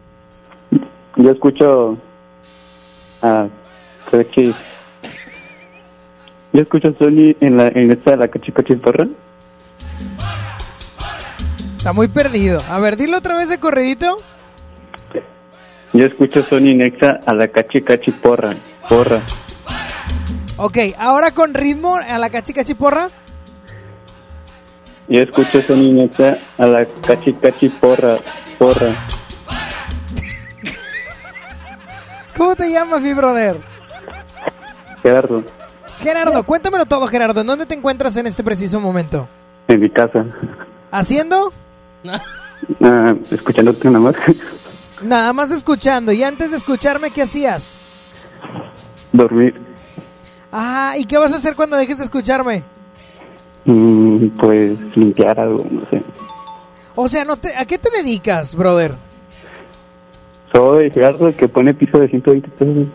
[1.18, 1.98] Yo escucho
[3.22, 3.48] a
[4.12, 4.54] Cachi.
[6.54, 9.08] Yo escucho a Sony en, la, en esta de la Cachicochitorra.
[11.78, 12.60] Está muy perdido.
[12.70, 14.18] A ver, dilo otra vez de corridito.
[15.98, 18.54] Yo escucho Sony Nexa a la Cachi Cachi Porra.
[18.88, 19.20] Porra.
[20.58, 23.08] Ok, ahora con ritmo a la cachi cachi porra.
[25.08, 28.20] Yo escucho Sony Nexa a la Cachi Cachi Porra.
[28.60, 28.90] Porra.
[32.38, 33.58] ¿Cómo te llamas, mi brother?
[35.02, 35.44] Gerardo,
[36.04, 37.42] Gerardo, cuéntamelo todo, Gerardo.
[37.42, 39.28] ¿En dónde te encuentras en este preciso momento?
[39.68, 40.28] en mi casa.
[40.92, 41.52] ¿Haciendo?
[42.82, 44.16] Ah, escuchándote una más.
[45.02, 46.12] Nada más escuchando.
[46.12, 47.78] Y antes de escucharme, ¿qué hacías?
[49.12, 49.60] Dormir.
[50.52, 52.64] Ah, ¿y qué vas a hacer cuando dejes de escucharme?
[53.66, 56.02] Mm, pues limpiar algo, no sé.
[56.96, 58.96] O sea, no te, ¿a qué te dedicas, brother?
[60.52, 62.88] Soy Gerardo el que pone piso de 120 pesos.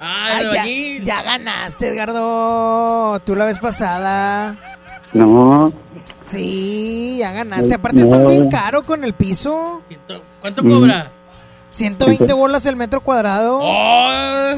[0.00, 0.64] Ah, ya,
[1.02, 3.20] ya ganaste, Edgardo.
[3.20, 4.56] Tú la vez pasada.
[5.12, 5.72] No,
[6.20, 7.74] Sí, ya ganaste.
[7.74, 8.04] Aparte, No.
[8.06, 9.82] estás bien caro con el piso.
[10.40, 10.68] ¿Cuánto Mm.
[10.70, 11.12] cobra?
[11.74, 13.58] 120 bolas el metro cuadrado.
[13.60, 14.56] Oh.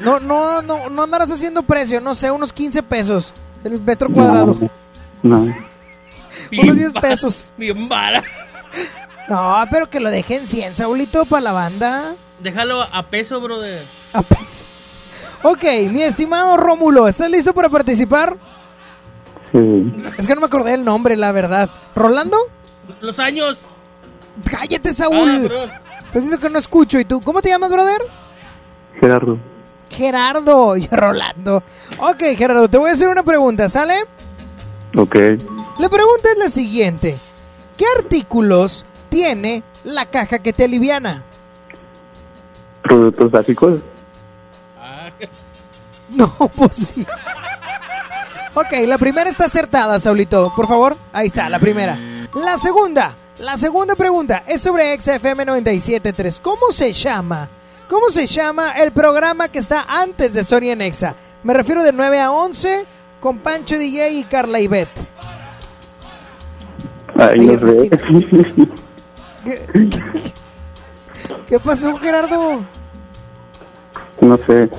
[0.00, 3.32] No, no, no, no andarás haciendo precio, no sé, unos 15 pesos
[3.64, 4.56] el metro cuadrado.
[5.22, 5.54] no.
[6.52, 7.52] Unos 10 pesos.
[7.56, 8.22] Bien vara.
[9.28, 12.14] No, pero que lo dejen 100, Saulito, para la banda.
[12.40, 13.84] Déjalo a peso, brother.
[15.42, 18.36] Ok, mi estimado Rómulo, ¿estás listo para participar?
[19.52, 19.92] Sí.
[20.18, 21.70] Es que no me acordé el nombre, la verdad.
[21.94, 22.36] ¿Rolando?
[23.00, 23.58] Los años.
[24.50, 25.50] Cállate, Saúl.
[25.52, 25.80] Ah,
[26.12, 26.98] Te digo que no escucho.
[26.98, 27.20] ¿Y tú?
[27.20, 28.00] ¿Cómo te llamas, brother?
[29.00, 29.38] Gerardo.
[29.90, 30.76] Gerardo.
[30.76, 31.62] Y Rolando.
[31.98, 33.94] Ok, Gerardo, te voy a hacer una pregunta, ¿sale?
[34.96, 35.14] Ok.
[35.78, 37.16] La pregunta es la siguiente.
[37.76, 41.24] ¿Qué artículos tiene la caja que te aliviana?
[42.82, 43.78] Productos básicos.
[46.10, 47.06] No, pues sí.
[48.54, 50.52] Ok, la primera está acertada, Saulito.
[50.56, 51.96] Por favor, ahí está, la primera.
[52.34, 56.40] La segunda, la segunda pregunta es sobre XFM 97.3.
[56.40, 57.48] ¿Cómo se llama?
[57.88, 61.14] ¿Cómo se llama el programa que está antes de Sony en Exa?
[61.42, 62.86] Me refiero de 9 a 11
[63.18, 64.88] con Pancho DJ y Carla Ibet.
[67.18, 67.90] Ay, no sé.
[69.44, 69.90] ¿Qué,
[71.48, 72.60] ¿Qué pasó, Gerardo?
[74.20, 74.70] no sé.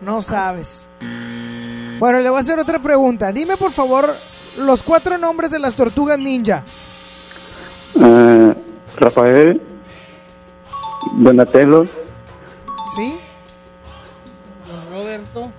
[0.00, 0.88] No sabes.
[1.98, 3.32] Bueno, le voy a hacer otra pregunta.
[3.32, 4.14] Dime, por favor,
[4.58, 6.64] los cuatro nombres de las tortugas ninja.
[8.00, 8.54] Ah,
[8.96, 9.60] Rafael.
[11.16, 11.86] Donatello.
[12.96, 13.18] ¿Sí?
[14.66, 15.50] Don Roberto.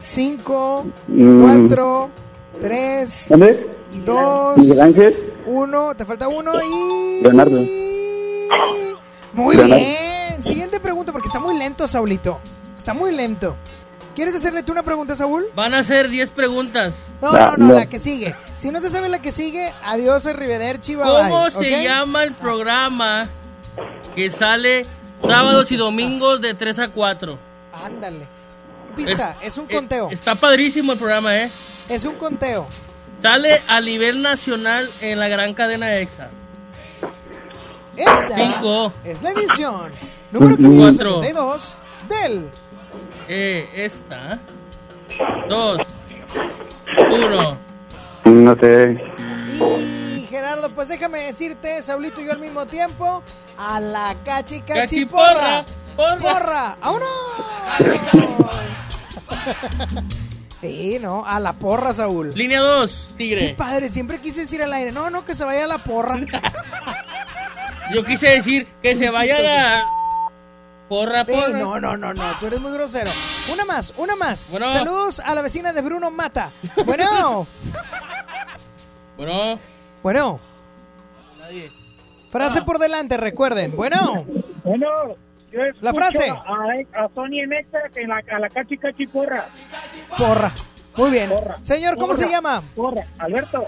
[0.00, 1.42] Cinco, Mm.
[1.42, 2.10] cuatro,
[2.60, 3.70] tres, ¿Dónde?
[4.04, 5.32] dos, Miguel Ángel.
[5.46, 5.94] uno.
[5.94, 7.22] Te falta uno y...
[7.22, 7.58] Leonardo.
[9.32, 9.76] Muy Leonardo.
[9.84, 10.42] bien.
[10.42, 12.38] Siguiente pregunta, porque está muy lento, Saulito.
[12.76, 13.54] Está muy lento.
[14.14, 15.46] ¿Quieres hacerle tú una pregunta, Saúl?
[15.54, 16.94] Van a ser 10 preguntas.
[17.20, 17.74] No, no, no, no.
[17.74, 18.34] la que sigue.
[18.58, 22.34] Si no se sabe la que sigue, adiós, arrivederci, bye ¿Cómo bye, se llama el
[22.34, 23.24] programa
[24.14, 24.84] que sale
[25.20, 27.38] sábados y domingos de 3 a 4?
[27.72, 28.26] Ándale.
[28.94, 30.10] Pista, es, un eh, conteo.
[30.10, 31.50] está padrísimo el programa, ¿eh?
[31.88, 32.66] Es un conteo.
[33.22, 36.28] Sale a nivel nacional en la gran cadena EXA.
[37.96, 38.92] Esta Cinco.
[39.04, 39.92] es la edición
[40.30, 41.20] número Cuatro.
[41.20, 41.76] 572
[42.08, 42.50] del
[43.28, 44.38] Eh, esta.
[45.48, 45.82] Dos.
[47.12, 47.56] Uno.
[48.24, 48.96] No sé.
[50.16, 53.22] Y Gerardo, pues déjame decirte, Saulito y yo al mismo tiempo,
[53.58, 55.64] a la cachi cachi porra.
[55.96, 56.16] porra.
[56.18, 57.08] Porra, ¡vámonos!
[60.60, 62.30] Sí, no, a la porra, Saúl.
[62.36, 63.54] Línea 2, Qué Tigre.
[63.58, 66.20] padre, siempre quise decir al aire, no, no, que se vaya a la porra.
[67.92, 69.82] Yo quise decir que se vaya a...
[70.92, 71.56] Porra, Sí, porra.
[71.58, 73.10] no, no, no, no, tú eres muy grosero.
[73.50, 74.48] Una más, una más.
[74.50, 74.68] Bueno.
[74.70, 76.50] Saludos a la vecina de Bruno Mata.
[76.84, 77.46] Bueno,
[79.16, 79.58] Bueno,
[80.02, 80.40] bueno.
[81.40, 81.70] nadie.
[82.30, 82.64] Frase Ah.
[82.66, 83.74] por delante, recuerden.
[83.74, 84.26] Bueno,
[84.64, 84.86] Bueno,
[85.50, 86.28] yo La frase.
[86.28, 89.46] A, a Sony en la, a la cachi cachi porra.
[90.18, 90.52] porra.
[90.98, 91.30] Muy bien.
[91.30, 91.56] Porra.
[91.62, 92.18] Señor, ¿cómo Porra.
[92.18, 92.62] se llama?
[92.76, 93.06] Porra.
[93.18, 93.66] Alberto,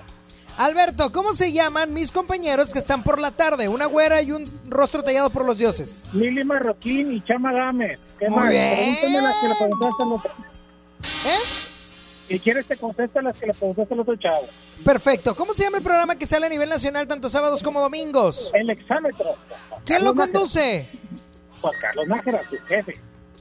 [0.57, 3.69] Alberto, ¿cómo se llaman mis compañeros que están por la tarde?
[3.69, 6.05] Una güera y un rostro tallado por los dioses.
[6.13, 8.01] Lili Marroquín y Chama Gámez.
[8.19, 8.51] ¿Qué Muy más?
[8.51, 8.75] bien.
[9.01, 10.31] Pregúntame las que le preguntaste al otro.
[11.27, 11.39] ¿Eh?
[12.29, 14.47] Si quieres te contesto las que le preguntaste al otro chavo.
[14.85, 15.35] Perfecto.
[15.35, 18.51] ¿Cómo se llama el programa que sale a nivel nacional tanto sábados como domingos?
[18.55, 19.37] El exámetro.
[19.85, 20.33] ¿Quién lo Carlos Nájera.
[20.33, 20.89] conduce?
[21.61, 23.01] Juan Carlos Nájera, su jefe.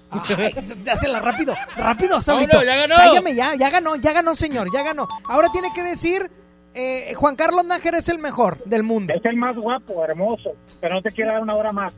[0.09, 0.53] Ay,
[0.91, 2.57] Hacela rápido, rápido, Saulito.
[2.57, 2.95] Vámonos, ya ganó.
[2.95, 5.07] Cállame ya, ya ganó, ya ganó, señor, ya ganó.
[5.27, 6.29] Ahora tiene que decir,
[6.73, 9.13] eh, Juan Carlos Nájera es el mejor del mundo.
[9.13, 10.51] Es el más guapo, hermoso.
[10.81, 11.93] Pero no te quiero dar una hora más.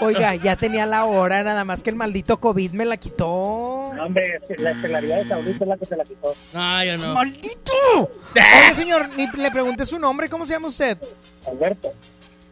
[0.00, 3.92] Oiga, ya tenía la hora, nada más que el maldito COVID me la quitó.
[3.94, 6.34] No, hombre, la estelaridad de Saulito es la que se la quitó.
[6.52, 7.14] Ah, yo no.
[7.14, 8.10] ¡Maldito!
[8.34, 10.98] Oye, señor, ni le pregunté su nombre, ¿cómo se llama usted?
[11.46, 11.92] Alberto.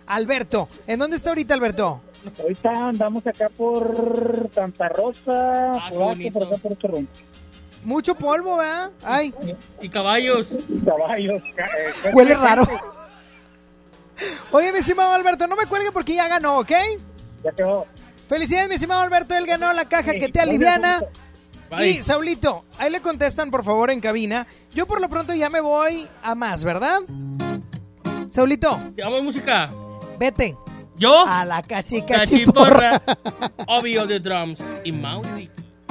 [0.07, 0.69] Alberto.
[0.87, 2.01] ¿En dónde está ahorita, Alberto?
[2.41, 7.11] Ahorita andamos acá por Santa Rosa, Ah, por, acá, por acá, por rumbo.
[7.85, 8.91] Mucho polvo, ¿verdad?
[9.03, 9.35] Ay,
[9.81, 10.47] Y caballos.
[10.85, 11.43] Caballos.
[11.57, 12.67] ca- eh, huele raro.
[14.53, 16.71] Oye, mi estimado Alberto, no me cuelgue porque ya ganó, ¿ok?
[17.43, 17.87] Ya quedó.
[18.29, 21.03] Felicidades, mi estimado Alberto, él ganó la caja que te aliviana.
[21.81, 24.47] Y, Saulito, ahí le contestan, por favor, en cabina.
[24.75, 27.01] Yo por lo pronto ya me voy a más, ¿verdad?
[28.31, 29.73] Saulito, Vamos música.
[30.19, 30.57] vete.
[30.99, 31.25] ¿Yo?
[31.27, 33.01] A la cachi cachiporra.
[33.01, 33.57] Cachiporra.
[33.67, 34.61] Obvio de drums.
[34.85, 35.51] Y Maui.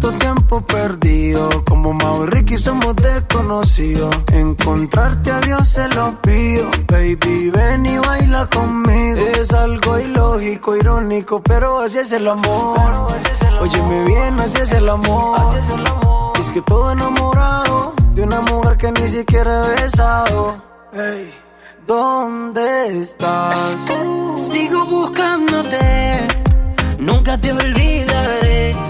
[0.00, 4.16] Tanto tiempo perdido, como Mau y Ricky somos desconocidos.
[4.32, 9.20] Encontrarte a Dios se lo pido, baby, ven y baila conmigo.
[9.38, 13.08] Es algo ilógico, irónico, pero así es el amor.
[13.60, 15.58] Óyeme bien, así es el amor.
[16.38, 20.62] Es que todo enamorado de una mujer que ni siquiera he besado.
[20.94, 21.30] Ey,
[21.86, 23.76] ¿dónde estás?
[24.34, 26.26] Sigo buscándote,
[26.98, 28.89] nunca te olvidaré.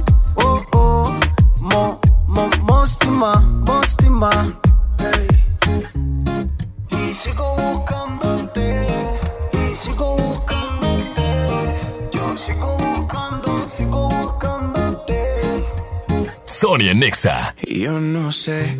[16.61, 17.55] Sonia Nexa.
[17.63, 18.77] Y yo no sé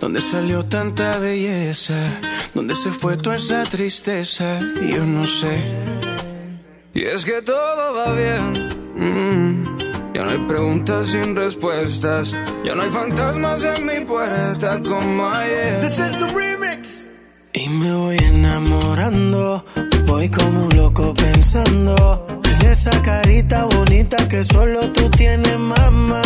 [0.00, 2.20] dónde salió tanta belleza,
[2.54, 4.60] dónde se fue toda esa tristeza.
[4.80, 5.60] Y yo no sé.
[6.94, 8.52] Y es que todo va bien.
[8.94, 10.14] mm.
[10.14, 12.32] Ya no hay preguntas sin respuestas.
[12.64, 15.80] Ya no hay fantasmas en mi puerta como ayer.
[15.80, 17.08] This is the remix.
[17.54, 19.64] Y me voy enamorando,
[20.06, 26.22] voy como un loco pensando en esa carita bonita que solo tú tienes, mamá.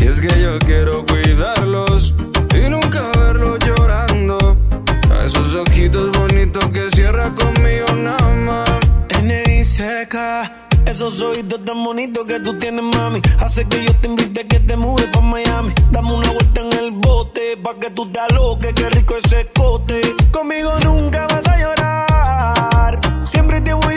[0.00, 2.14] Y es que yo quiero cuidarlos
[2.54, 4.56] y nunca verlos llorando.
[5.10, 8.70] A esos ojitos bonitos que cierra conmigo nada más.
[9.22, 9.64] N.I.
[9.64, 10.68] seca.
[10.86, 13.20] Esos oídos tan bonitos que tú tienes, mami.
[13.38, 15.72] Hace que yo te invite a que te mudes pa' Miami.
[15.92, 20.00] Dame una vuelta en el bote, pa' que tú te aloques, qué rico ese cote.
[20.32, 23.00] Conmigo nunca vas a llorar.
[23.24, 23.89] Siempre te voy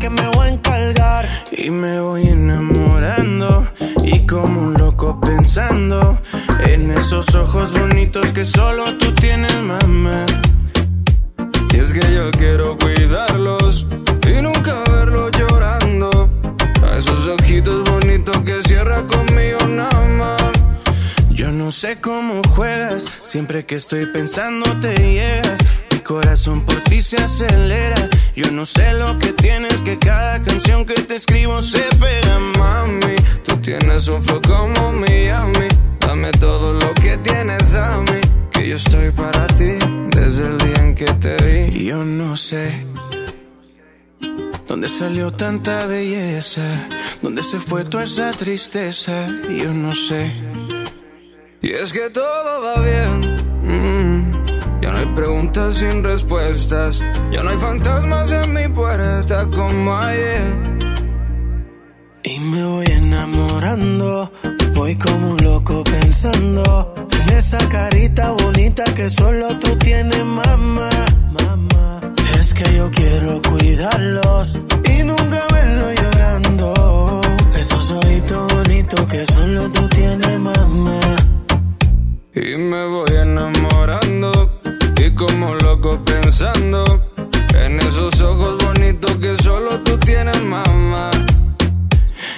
[0.00, 1.28] que me voy a encargar.
[1.52, 3.68] Y me voy enamorando.
[4.02, 6.18] Y como un loco pensando
[6.66, 10.26] en esos ojos bonitos que solo tú tienes, mamá.
[11.72, 13.86] Y es que yo quiero cuidarlos
[14.26, 16.30] y nunca verlos llorando.
[16.90, 20.52] A esos ojitos bonitos que cierra conmigo nada más.
[21.30, 25.58] Yo no sé cómo juegas, siempre que estoy pensando te llegas.
[26.10, 28.08] Corazón por ti se acelera.
[28.34, 33.14] Yo no sé lo que tienes, que cada canción que te escribo se pega, mami.
[33.44, 35.68] Tú tienes un flow como Miami.
[36.00, 38.20] Dame todo lo que tienes a mí.
[38.50, 39.70] Que yo estoy para ti
[40.10, 41.84] desde el día en que te vi.
[41.84, 42.84] Yo no sé
[44.66, 46.88] dónde salió tanta belleza,
[47.22, 49.28] dónde se fue toda esa tristeza.
[49.48, 50.32] Yo no sé.
[51.62, 53.20] Y es que todo va bien.
[53.62, 54.09] mm.
[54.90, 57.00] Ya no hay preguntas sin respuestas.
[57.30, 60.42] Ya no hay fantasmas en mi puerta como ayer.
[62.24, 64.32] Y me voy enamorando.
[64.74, 70.90] Voy como un loco pensando en esa carita bonita que solo tú tienes, mamá.
[71.38, 72.00] Mamá.
[72.40, 74.58] Es que yo quiero cuidarlos
[74.92, 77.20] y nunca verlos llorando.
[77.56, 81.00] Esos ojitos bonitos que solo tú tienes, mamá.
[82.34, 84.59] Y me voy enamorando
[85.14, 86.84] como loco pensando
[87.54, 91.10] en esos ojos bonitos que solo tú tienes, mamá.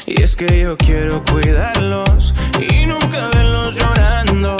[0.06, 4.56] Y es que yo quiero cuidarlos y nunca verlos llorando.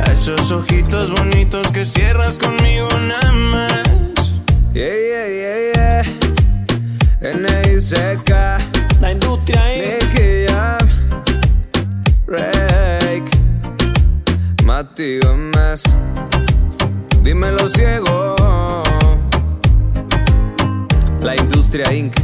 [0.00, 4.32] A esos ojitos bonitos que cierras conmigo nada más.
[4.72, 7.30] Yeah, yeah, yeah, yeah.
[7.30, 8.70] N.I.C.K.
[9.00, 9.98] La industria, eh.
[10.00, 10.88] Nicky Jam.
[12.26, 13.30] Rake.
[14.98, 15.24] Es
[15.54, 15.82] más.
[17.26, 18.36] Dímelo ciego.
[21.20, 22.14] La industria Inc.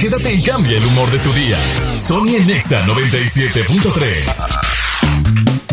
[0.00, 1.58] Quédate y cambia el humor de tu día.
[1.98, 4.79] Sony en Nexa 97.3.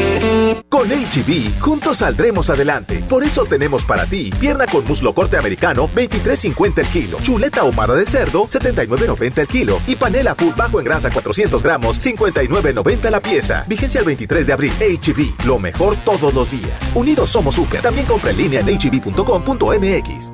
[0.72, 3.04] Con HB, juntos saldremos adelante.
[3.06, 7.18] Por eso tenemos para ti pierna con muslo corte americano, 23.50 el kilo.
[7.20, 9.82] Chuleta ahumada de cerdo, 79.90 el kilo.
[9.86, 13.66] Y panela food bajo en grasa 400 gramos, 59.90 la pieza.
[13.68, 14.72] Vigencia el 23 de abril.
[14.80, 16.72] HB, lo mejor todos los días.
[16.94, 17.82] Unidos somos super.
[17.82, 20.32] También compra en línea en hb.com.mx.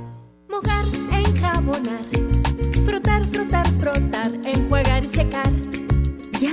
[0.48, 2.04] Mojar, enjabonar,
[2.86, 5.67] frotar, frotar, frotar, enjuagar y secar.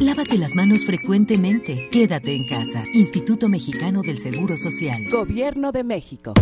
[0.00, 1.88] Lávate las manos frecuentemente.
[1.90, 2.82] Quédate en casa.
[2.92, 5.04] Instituto Mexicano del Seguro Social.
[5.10, 6.34] Gobierno de México.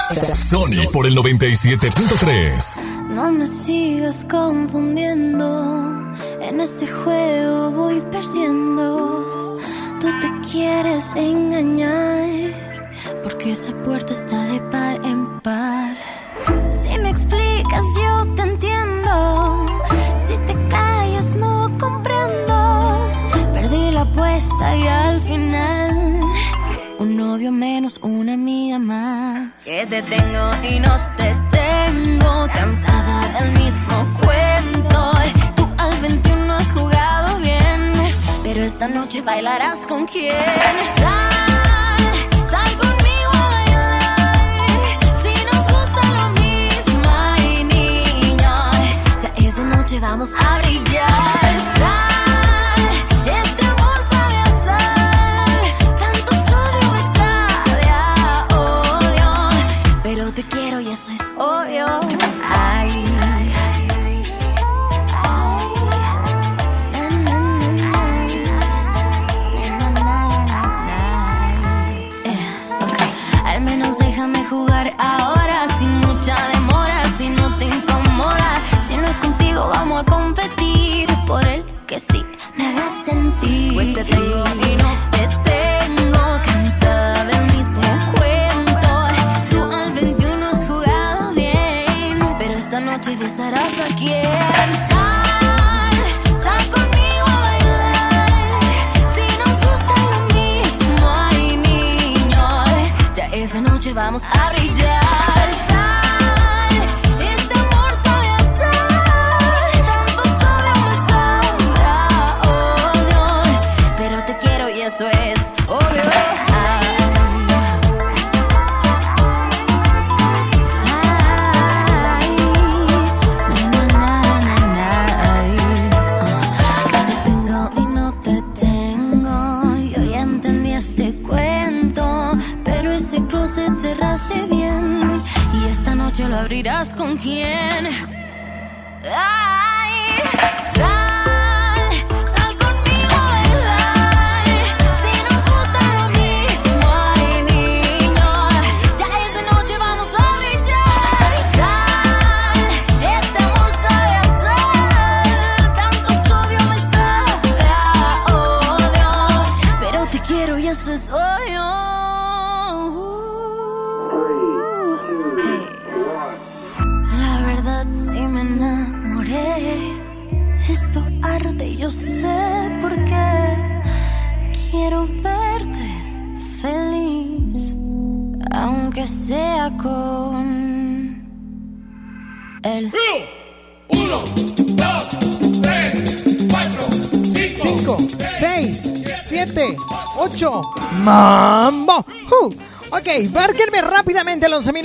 [0.00, 2.76] Sony por el 97.3.
[3.10, 6.14] No me sigas confundiendo.
[6.40, 9.58] En este juego voy perdiendo.
[10.00, 12.52] Tú te quieres engañar.
[13.22, 15.96] Porque esa puerta está de par en par.
[16.70, 19.66] Si me explicas, yo te entiendo.
[20.16, 22.53] Si te callas, no comprendo.
[24.14, 26.20] Apuesta y al final.
[27.00, 29.64] Un novio menos, una amiga más.
[29.64, 32.46] Que te tengo y no te tengo.
[32.54, 35.12] Cansada del mismo cuento.
[35.56, 37.92] Tú al 21 has jugado bien.
[38.44, 40.32] Pero esta noche bailarás con quién.
[40.94, 45.24] Sal, sal conmigo a bailar.
[45.24, 45.44] Si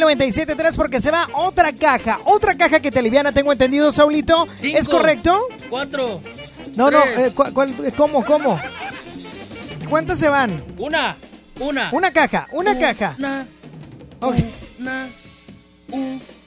[0.10, 2.20] 97.3 porque se va otra caja.
[2.26, 4.48] Otra caja que te liviana, tengo entendido, Saulito.
[4.62, 5.38] ¿Es correcto?
[5.70, 6.22] Cuatro.
[6.76, 8.60] No, no, eh, cu eh, ¿cómo, cómo?
[9.90, 10.64] ¿Cuántas se van?
[10.78, 11.16] Una,
[11.60, 11.90] una.
[11.92, 13.16] Una caja, una, caja.
[13.18, 13.46] Una,
[14.80, 15.08] una,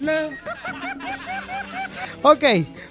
[0.01, 0.29] una.
[2.23, 2.45] Ok,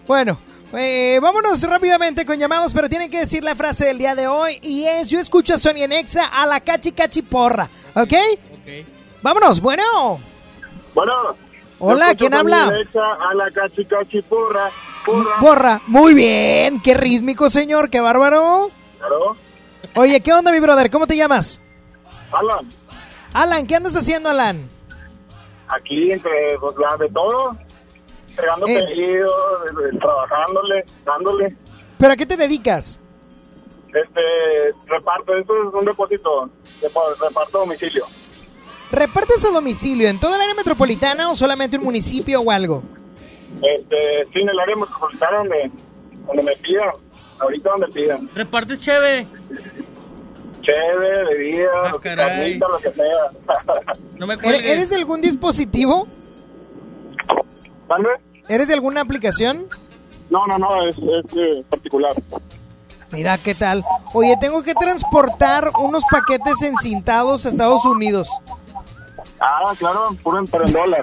[0.07, 0.37] bueno.
[0.73, 4.57] Eh, vámonos rápidamente con llamados, pero tienen que decir la frase del día de hoy
[4.61, 8.13] y es yo escucho a Sony Nexa a la cachi cachi porra, ¿ok?
[8.53, 8.85] Ok.
[9.21, 10.30] Vámonos, bueno.
[10.93, 11.13] Bueno.
[11.79, 12.65] Hola, ¿quién habla?
[12.65, 14.69] A la cachi cachi porra.
[15.05, 15.35] Porra.
[15.39, 18.69] Porra, muy bien, qué rítmico señor, qué bárbaro.
[18.99, 19.35] Claro.
[19.95, 20.91] Oye, ¿qué onda mi brother?
[20.91, 21.59] ¿Cómo te llamas?
[22.31, 22.65] Alan,
[23.33, 24.69] Alan, ¿qué andas haciendo Alan?
[25.69, 27.55] aquí entre pues, de todo.
[28.29, 28.83] Entregando Eh.
[28.87, 29.31] pedidos,
[29.93, 31.55] eh, trabajándole, dándole.
[31.97, 32.99] ¿Pero a qué te dedicas?
[33.87, 36.49] Este, reparto, esto es un depósito,
[36.81, 38.05] repa- reparto a domicilio.
[38.91, 42.83] ¿Repartes a domicilio en toda el área metropolitana o solamente un municipio o algo?
[43.55, 45.71] Este, sí, en el área metropolitana donde,
[46.27, 46.89] donde me pidan,
[47.39, 48.29] ahorita donde pidan.
[48.33, 49.27] Repartes cheve.
[50.61, 53.93] Cheve, bebida, Ah, lo que lo que sea.
[54.17, 54.71] No me ¿Eres- cuelgues.
[54.71, 56.07] ¿Eres de algún dispositivo?
[58.47, 59.67] ¿Eres de alguna aplicación?
[60.29, 62.13] No, no, no, es, es eh, particular.
[63.11, 63.83] Mira, ¿qué tal?
[64.13, 68.29] Oye, tengo que transportar unos paquetes encintados a Estados Unidos.
[69.41, 71.01] Ah, claro, puro pero en dólar.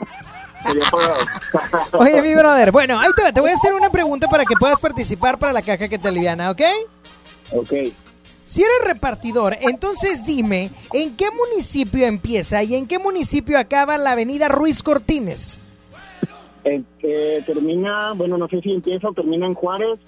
[1.93, 3.33] Oye, mi brother, bueno, ahí te va.
[3.33, 6.09] Te voy a hacer una pregunta para que puedas participar para la caja que te
[6.09, 6.63] aliviana, ¿ok?
[7.53, 7.73] Ok.
[8.45, 14.13] Si eres repartidor, entonces dime, ¿en qué municipio empieza y en qué municipio acaba la
[14.13, 15.61] avenida Ruiz Cortines?
[16.65, 19.99] Este, termina, bueno, no sé si empieza o termina en Juárez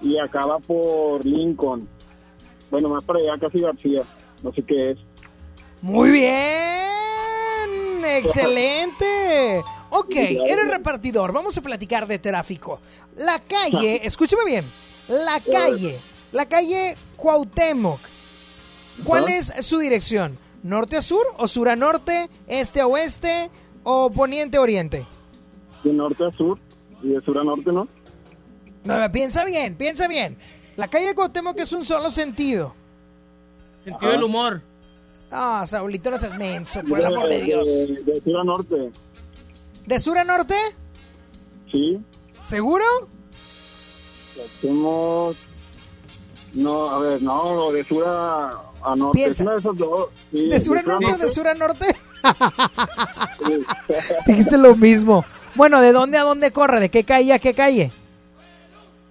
[0.00, 1.86] y acaba por Lincoln.
[2.70, 4.02] Bueno, más para allá, casi García.
[4.42, 4.98] No sé qué es.
[5.82, 6.89] Muy bien,
[8.04, 9.62] excelente.
[9.90, 12.80] Ok, eres repartidor, vamos a platicar de tráfico.
[13.16, 14.64] La calle, escúchame bien,
[15.08, 15.98] la calle,
[16.32, 18.00] la calle Cuauhtémoc.
[19.04, 20.38] ¿Cuál es su dirección?
[20.62, 23.50] ¿Norte a sur o sur a norte, este a oeste
[23.82, 25.06] o poniente a oriente?
[25.82, 26.58] De norte a sur
[27.02, 27.88] y de sur a norte, ¿no?
[28.84, 30.36] No, no, piensa bien, piensa bien.
[30.76, 32.74] La calle Cuauhtémoc es un solo sentido.
[33.82, 34.62] Sentido del humor.
[35.30, 37.66] Ah, Saulito, no seas menso, por el amor de Dios.
[37.68, 38.90] De, de sur a norte,
[39.86, 40.54] ¿De sur a norte?
[41.70, 41.98] sí.
[42.42, 42.84] ¿Seguro?
[44.44, 45.36] Hacemos...
[46.54, 48.48] No, a ver, no, de sur a,
[48.82, 49.18] a norte.
[49.18, 49.32] Piensa.
[49.32, 50.08] Es uno de esos dos.
[50.32, 51.86] sí, ¿De sur a norte o de sur a norte?
[53.46, 53.64] Sí.
[54.26, 55.24] Dijiste lo mismo.
[55.54, 56.80] Bueno, ¿de dónde a dónde corre?
[56.80, 57.92] ¿De qué calle a qué calle?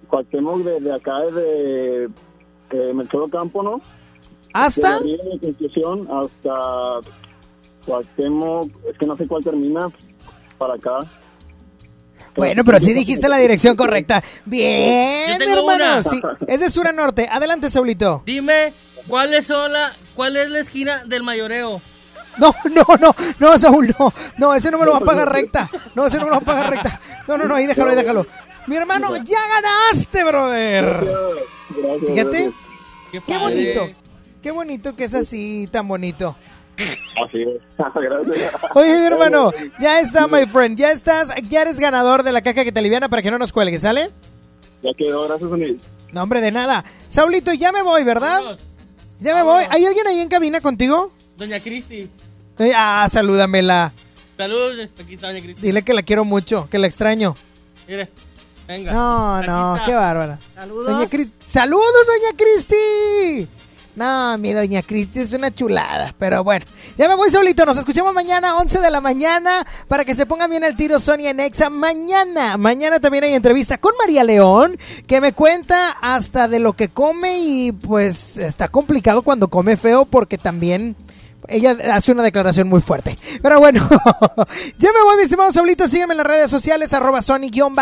[0.08, 2.04] Cuauhtémoc desde acá, desde
[2.70, 3.80] eh, Melchor Campo, ¿no?
[4.52, 5.00] ¿Hasta?
[5.00, 7.08] De Constitución hasta
[7.86, 9.88] Cuauhtémoc, es que no sé cuál termina,
[10.58, 10.98] para acá.
[12.36, 14.22] Bueno, pero sí dijiste la dirección correcta.
[14.44, 16.02] Bien, hermano.
[16.02, 17.28] Sí, es de sur a norte.
[17.30, 18.22] Adelante, Saulito.
[18.24, 18.72] Dime,
[19.08, 21.80] ¿cuáles son la, ¿cuál es la esquina del mayoreo?
[22.38, 24.12] No, no, no, no, Saúl, no.
[24.38, 25.68] No, ese no me lo va a pagar recta.
[25.94, 27.00] No, ese no me lo va a pagar recta.
[27.26, 28.26] No, no, no, ahí déjalo, ahí déjalo.
[28.66, 31.12] Mi hermano, ya ganaste, brother.
[32.06, 32.52] Fíjate.
[33.26, 33.88] Qué bonito.
[34.42, 36.34] Qué bonito que es así, tan bonito.
[37.24, 37.60] Así es.
[37.94, 38.52] Gracias.
[38.74, 40.78] Oye, mi hermano, ya está, my friend.
[40.78, 43.52] Ya estás, ya eres ganador de la caja que te aliviana para que no nos
[43.52, 44.10] cuelgue, ¿sale?
[44.82, 45.76] Ya quedó, gracias, Sony.
[46.12, 46.84] No, hombre, de nada.
[47.06, 48.40] Saulito, ya me voy, ¿verdad?
[49.20, 49.64] Ya me voy.
[49.68, 51.12] ¿Hay alguien ahí en cabina contigo?
[51.36, 52.08] Doña Cristi.
[52.58, 53.92] Eh, Ah, salúdamela.
[54.38, 55.60] Saludos, aquí está Doña Cristi.
[55.62, 57.36] Dile que la quiero mucho, que la extraño.
[57.86, 58.08] Mire,
[58.66, 58.90] venga.
[58.92, 59.86] No, Aquí no, está.
[59.86, 60.38] qué bárbara.
[60.54, 60.86] Saludos.
[60.92, 63.48] Doña Cris- ¡Saludos, doña Cristi!
[63.96, 66.14] No, mi doña Cristi es una chulada.
[66.18, 66.64] Pero bueno,
[66.96, 67.66] ya me voy solito.
[67.66, 71.32] Nos escuchamos mañana, 11 de la mañana, para que se pongan bien el tiro Sonia
[71.32, 71.70] Nexa.
[71.70, 76.88] Mañana, mañana también hay entrevista con María León, que me cuenta hasta de lo que
[76.88, 80.96] come y pues está complicado cuando come feo porque también...
[81.48, 83.18] Ella hace una declaración muy fuerte.
[83.42, 83.88] Pero bueno,
[84.78, 85.90] ya me voy, mis estimados Saulitos.
[85.90, 87.74] Síganme en las redes sociales, arroba Sony-on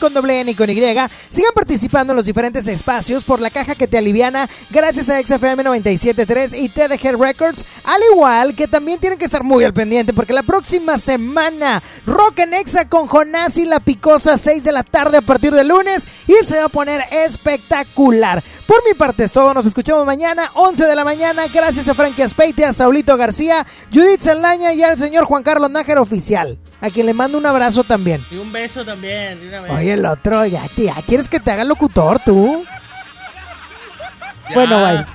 [0.00, 0.74] con doble N y con Y.
[0.74, 5.64] Sigan participando en los diferentes espacios por la caja que te aliviana gracias a XFM
[5.64, 7.64] 97.3 y TDG Records.
[7.84, 12.40] Al igual que también tienen que estar muy al pendiente porque la próxima semana Rock
[12.40, 16.08] en Exa con Jonás y la Picosa 6 de la tarde a partir de lunes
[16.26, 18.42] y se va a poner espectacular.
[18.66, 21.42] Por mi parte es todo, nos escuchamos mañana 11 de la mañana.
[21.52, 26.00] Gracias a Frankie Aspeite, a Saulito García, Judith Saldaña y al señor Juan Carlos Nájera
[26.00, 28.24] Oficial, a quien le mando un abrazo también.
[28.30, 29.72] Y un beso también, de una vez.
[29.72, 32.64] Oye, el otro, ya, ya ¿quieres que te haga locutor tú?
[34.48, 34.54] Ya.
[34.54, 35.06] Bueno, bye.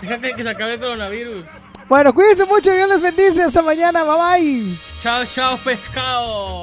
[0.00, 1.44] Fíjate que se acabe el coronavirus.
[1.88, 4.76] Bueno, cuídense mucho, Dios les bendice, hasta mañana, bye bye.
[5.00, 6.62] Chao, chao, pescado.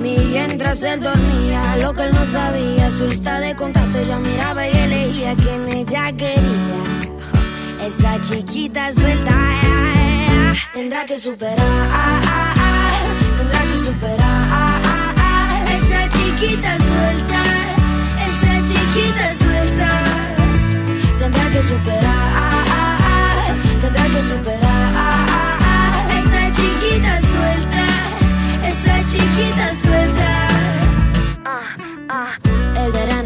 [0.00, 5.34] Mientras él dormía, lo que él no sabía, suelta de contacto, ella miraba y elegía
[5.34, 6.82] quien ella quería.
[7.84, 9.34] Esa chiquita suelta,
[10.72, 11.56] tendrá que superar,
[13.38, 14.82] tendrá que superar.
[15.76, 17.42] Esa chiquita suelta,
[18.28, 19.88] esa chiquita suelta,
[21.18, 22.32] tendrá que superar,
[23.80, 25.26] tendrá que superar.
[26.18, 27.84] Esa chiquita suelta,
[28.68, 29.87] esa chiquita suelta.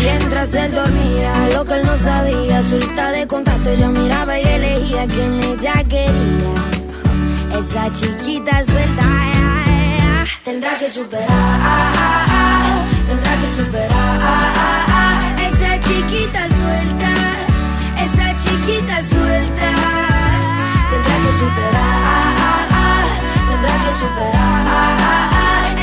[0.00, 5.06] Mientras él dormía, lo que él no sabía, suelta de contacto, ella miraba y elegía
[5.06, 6.54] quien ella quería.
[7.58, 9.02] Esa chiquita suelta,
[10.44, 11.26] tendrá que superar,
[13.08, 14.20] tendrá que superar.
[15.48, 17.10] Esa chiquita suelta,
[18.04, 19.68] esa chiquita suelta,
[20.90, 22.68] tendrá que superar,
[23.48, 24.58] tendrá que superar.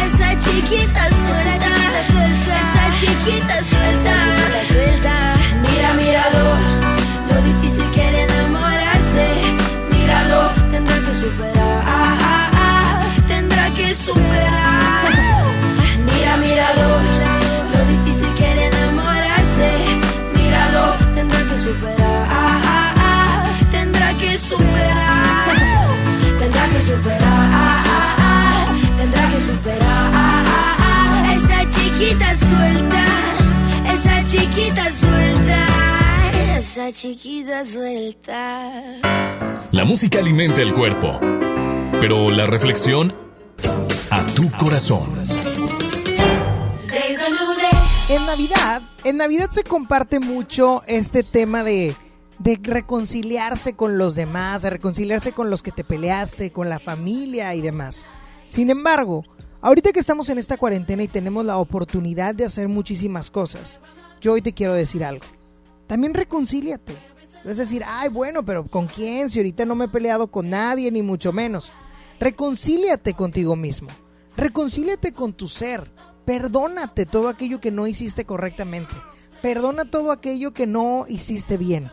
[0.05, 3.55] Esa chiquita suelta, esa chiquita suelta, esa chiquita
[16.05, 16.99] Mira, míralo,
[17.71, 19.69] lo difícil que enamorarse.
[20.35, 25.55] Míralo, tendrá que superar, tendrá que superar,
[26.39, 28.67] tendrá que superar,
[28.97, 30.11] tendrá que superar.
[31.35, 33.05] Esa chiquita suelta,
[33.93, 35.65] esa chiquita suelta,
[36.57, 38.61] esa chiquita suelta.
[39.71, 41.21] La música alimenta el cuerpo,
[42.01, 43.23] pero la reflexión
[44.09, 45.09] a tu corazón.
[48.09, 51.95] En Navidad, en Navidad se comparte mucho este tema de,
[52.39, 57.55] de reconciliarse con los demás, de reconciliarse con los que te peleaste, con la familia
[57.55, 58.05] y demás.
[58.45, 59.23] Sin embargo,
[59.65, 63.79] Ahorita que estamos en esta cuarentena y tenemos la oportunidad de hacer muchísimas cosas,
[64.21, 65.25] yo hoy te quiero decir algo.
[65.87, 66.93] También reconcíliate.
[67.43, 69.27] Es decir, ay, bueno, pero ¿con quién?
[69.27, 71.73] Si ahorita no me he peleado con nadie, ni mucho menos.
[72.19, 73.89] Reconcíliate contigo mismo.
[74.37, 75.91] Reconcíliate con tu ser.
[76.25, 78.93] Perdónate todo aquello que no hiciste correctamente.
[79.41, 81.91] Perdona todo aquello que no hiciste bien.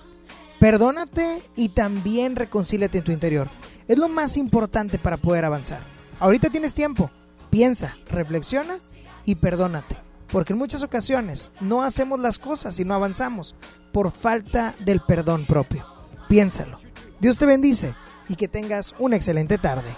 [0.59, 3.49] Perdónate y también reconcíliate en tu interior.
[3.89, 5.83] Es lo más importante para poder avanzar.
[6.21, 7.11] Ahorita tienes tiempo.
[7.51, 8.79] Piensa, reflexiona
[9.25, 9.97] y perdónate.
[10.29, 13.55] Porque en muchas ocasiones no hacemos las cosas y no avanzamos
[13.93, 15.85] por falta del perdón propio.
[16.29, 16.79] Piénsalo.
[17.21, 17.95] Dios te bendice
[18.29, 19.95] y que tengas una excelente tarde.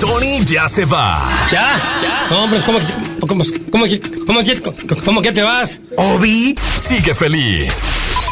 [0.00, 1.28] Sony ya se va.
[1.52, 1.78] ¿Ya?
[2.02, 2.26] ¿Ya?
[2.30, 2.78] No, hombre, ¿cómo,
[3.20, 3.86] cómo, cómo, cómo,
[4.26, 5.80] cómo, cómo que te vas?
[5.96, 7.84] Obi sigue feliz.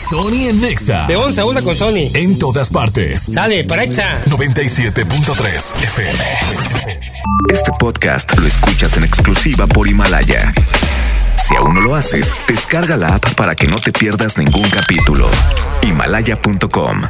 [0.08, 1.04] Sony en Nexa.
[1.06, 2.10] De 11 a 1 con Sony.
[2.14, 3.28] En todas partes.
[3.30, 4.24] Sale, para Exa.
[4.24, 6.18] 97.3 FM.
[7.52, 10.54] Este podcast lo escuchas en exclusiva por Himalaya.
[11.36, 15.30] Si aún no lo haces, descarga la app para que no te pierdas ningún capítulo.
[15.82, 17.02] Himalaya.com